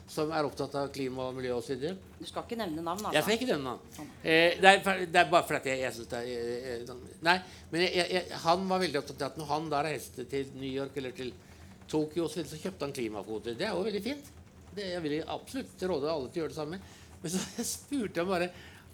[0.09, 1.81] som er opptatt av klima og miljø osv.
[2.21, 3.23] Du skal ikke nevne navn, Jeg altså.
[3.27, 4.13] skal ikke nevne navn.
[4.23, 7.03] Eh, det, er, det er bare fordi jeg, jeg syns det er eh, eh, sånn-
[7.27, 7.35] Nei,
[7.73, 10.53] men jeg, jeg, jeg, han var veldig opptatt av at når han da reiste til
[10.55, 11.33] New York eller til
[11.91, 13.59] Tokyo, og så, videre, så kjøpte han klimakvoter.
[13.59, 14.31] Det er jo veldig fint.
[14.77, 16.81] Det, jeg vil absolutt råde alle til å gjøre det samme.
[17.23, 18.51] Men så spurte jeg bare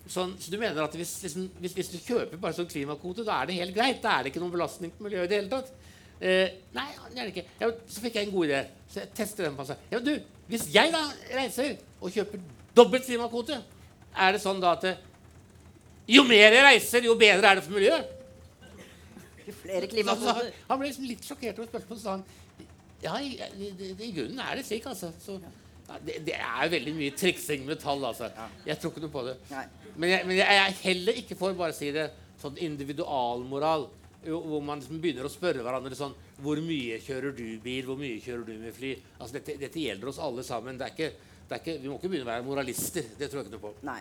[0.09, 3.43] sånn, Så du mener at hvis, liksom, hvis, hvis du kjøper bare sånn klimakvote, da
[3.43, 4.01] er det helt greit?
[4.03, 5.73] Da er det ikke noen belastning på miljøet i det hele tatt?
[6.23, 7.45] Eh, nei, er det ikke.
[7.59, 8.61] Ja, så fikk jeg en god idé.
[8.93, 9.81] Så jeg testet den på seg.
[9.91, 11.01] Ja, men du, hvis jeg da
[11.35, 12.43] reiser og kjøper
[12.79, 13.59] dobbelt klimakvote,
[14.13, 14.87] er det sånn da at
[16.13, 18.19] jo mer jeg reiser, jo bedre er det for miljøet?
[19.43, 20.53] Flere Så, så, klimakvoter.
[20.69, 22.03] han ble liksom litt sjokkert over spørsmålet.
[22.05, 22.25] Så han
[23.03, 25.11] ja, i, i, i, i grunnen er det slik, altså.
[25.23, 25.41] Så,
[25.89, 28.31] ja, det, det er veldig mye triksing med tall, altså.
[28.69, 29.35] Jeg tror ikke noe på det.
[29.97, 32.07] Men jeg, men jeg er heller ikke for bare å si det
[32.43, 33.89] sånn individualmoral.
[34.23, 37.85] Hvor man liksom begynner å spørre hverandre sånn Hvor mye kjører du bil?
[37.89, 38.95] Hvor mye kjører du med fly?
[39.19, 40.79] Altså Dette, dette gjelder oss alle sammen.
[40.79, 43.09] Det er ikke, det er ikke, vi må ikke begynne å være moralister.
[43.19, 43.73] Det tror jeg ikke noe på.
[43.89, 44.01] Nei.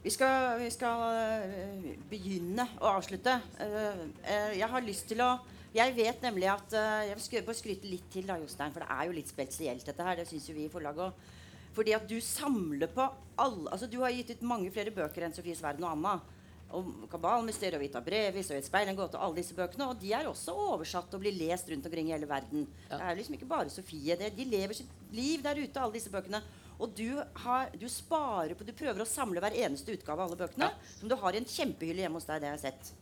[0.00, 3.34] Vi skal, vi skal øh, begynne å avslutte.
[3.60, 5.34] Eh, eh, jeg har lyst til å
[5.70, 6.72] Jeg vet nemlig at
[7.06, 10.16] Jeg skal skryte litt til, da, Jostein, for det er jo litt spesielt, dette her.
[10.16, 11.28] Det syns jo vi i forlaget òg.
[11.76, 13.04] Fordi at du samler på
[13.38, 16.16] alle Altså, du har gitt ut mange flere bøker enn Sofies verden og Anna.
[16.76, 19.88] Om Kabalmysteriet og Vita Brevis og Et speil, en gåte, alle disse bøkene.
[19.90, 22.68] Og de er også oversatt og blir lest rundt omkring i hele verden.
[22.86, 24.16] Det er liksom ikke bare Sofie.
[24.20, 26.42] Det, de lever sitt liv der ute, alle disse bøkene.
[26.80, 30.40] Og du, har, du sparer på Du prøver å samle hver eneste utgave av alle
[30.40, 30.70] bøkene.
[30.96, 32.40] Som du har i en kjempehylle hjemme hos deg.
[32.40, 32.94] Det jeg har jeg sett.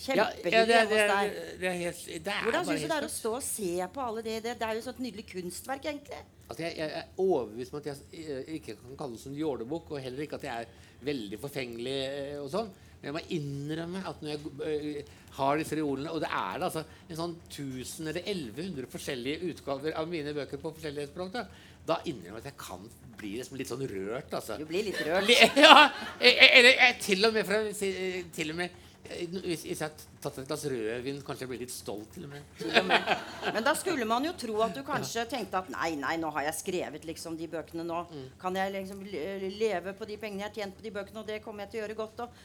[0.00, 1.40] Kjempehylle ja, det, hjemme hos deg.
[1.60, 4.04] det er helt det er Hvordan syns du det er å stå og se på
[4.04, 4.36] alle det?
[4.44, 6.20] Det, det er jo sånt nydelig kunstverk, egentlig.
[6.50, 9.92] Altså jeg, jeg er overbevist om at jeg eh, ikke kan kalle det som jålebukk,
[9.94, 12.70] og heller ikke at jeg er veldig forfengelig eh, og sånn.
[13.00, 16.66] Men jeg må innrømme at når jeg eh, har disse reolene Og det er det
[16.66, 21.32] altså en sånn 1000 eller 1100 forskjellige utgaver av mine bøker på forskjellige språk.
[21.36, 21.46] Da,
[21.88, 22.84] da innrømmer jeg at jeg kan
[23.20, 24.56] bli liksom litt sånn rørt, altså.
[24.60, 25.30] Du blir litt rørt.
[25.64, 25.88] Ja,
[26.18, 27.50] eh, eh, eller eh, til og med,
[27.84, 28.78] eh, til og med
[29.10, 33.10] Hvis, jeg hadde tatt et glass rødvin, kanskje jeg blir litt stolt til og med.
[33.56, 36.46] Men da skulle man jo tro at du kanskje tenkte at nei, nei, nå har
[36.50, 38.04] jeg skrevet liksom de bøkene nå.
[38.12, 38.28] Mm.
[38.38, 41.40] Kan jeg liksom leve på de pengene jeg har tjent på de bøkene, og det
[41.42, 42.24] kommer jeg til å gjøre godt.
[42.26, 42.40] Og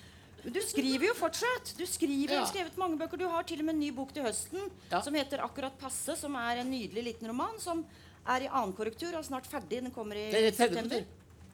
[0.45, 1.71] men du skriver jo fortsatt.
[1.73, 2.43] Du skriver, Ja.
[2.43, 3.17] har skrevet mange bøker.
[3.17, 5.01] Du har til og med en ny bok til høsten Ja.
[5.01, 7.83] som heter 'Akkurat passe', som er en nydelig liten roman som
[8.27, 9.81] er i annen korrektur og snart ferdig.
[9.81, 10.83] Den kommer i er september.
[10.83, 11.05] korrektur.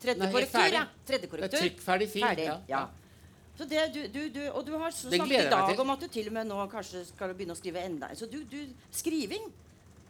[0.02, 0.88] Tredje korrektur, ja.
[1.06, 1.60] Tredje korrektur.
[1.60, 2.28] trykkferdig film.
[2.28, 2.60] Ferdig, ja.
[2.68, 2.90] ja.
[3.62, 6.32] Så det, du, du, du, og du har snakket i dag om at du til
[6.32, 8.58] og med nå kanskje skal begynne å skrive enda Så du, du,
[8.90, 9.44] skriving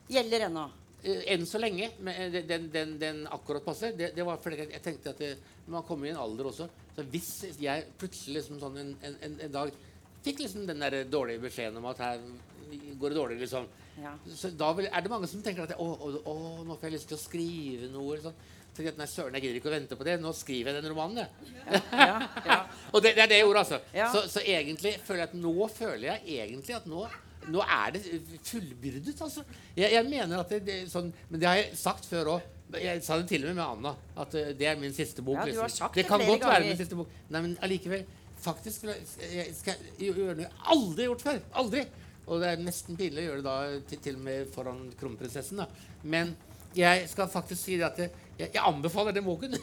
[0.08, 0.70] gjelder ennå.
[1.04, 1.90] Eh, Enn så lenge.
[2.00, 3.92] Men eh, den, den, den, akkurat passer.
[3.98, 5.34] Det, det var fordi jeg tenkte at det,
[5.68, 6.70] man kommer i en alder også.
[6.96, 9.76] Så hvis jeg plutselig liksom sånn en, en, en, en dag
[10.24, 12.24] fikk liksom den der dårlige beskjeden om at her
[12.72, 13.68] går det dårlig, liksom.
[14.00, 14.16] Ja.
[14.32, 16.96] Så da vil, er det mange som tenker at å, å, å, nå får jeg
[16.96, 18.16] lyst til å skrive noe.
[18.16, 18.44] eller Sånn.
[18.76, 20.16] Fordi at, Nei, søren, jeg gidder ikke å vente på det.
[20.22, 21.26] Nå skriver jeg den romanen.
[21.26, 21.82] jeg.
[21.92, 22.62] Ja, ja.
[22.94, 23.82] Og det, det er det jeg gjorde, altså.
[23.96, 24.08] Ja.
[24.14, 27.06] Så, så egentlig føler jeg at nå føler jeg egentlig at nå
[27.50, 28.02] nå er det
[28.46, 29.44] fullbyrdet, altså.
[29.74, 32.50] Jeg, jeg mener at det, det sånn Men det har jeg sagt før òg.
[32.78, 33.94] Jeg sa det til og med med Anna.
[34.24, 35.40] At eh, det er min siste bok.
[35.40, 35.88] Ja, du har liksom.
[35.88, 37.10] sagt det det kan godt være min siste bok.
[37.34, 38.06] Nei, men allikevel.
[38.42, 41.42] Faktisk skal jeg, jeg skal gjøre noe jeg aldri har gjort før.
[41.64, 41.84] Aldri.
[42.28, 45.64] Og det er nesten pinlig å gjøre det da til, til og med foran kronprinsessen.
[45.64, 45.68] da.
[46.04, 46.36] Men
[46.78, 49.56] jeg skal faktisk si det at jeg, jeg, jeg anbefaler den boken.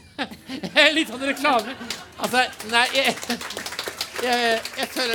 [0.97, 1.75] Litt sånn reklame.
[2.19, 3.15] Altså, nei jeg,
[4.25, 5.15] jeg, jeg tør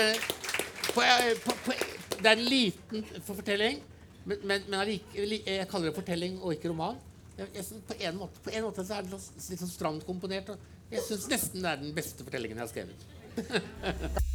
[0.94, 1.06] på,
[1.46, 1.78] på, på,
[2.18, 3.82] Det er en liten fortelling,
[4.26, 7.00] men, men, men jeg kaller det fortelling og ikke roman.
[7.38, 10.54] På, en måte, på en måte så er det litt sånn stramt komponert.
[10.54, 14.22] Og jeg syns nesten det er den beste fortellingen jeg har skrevet.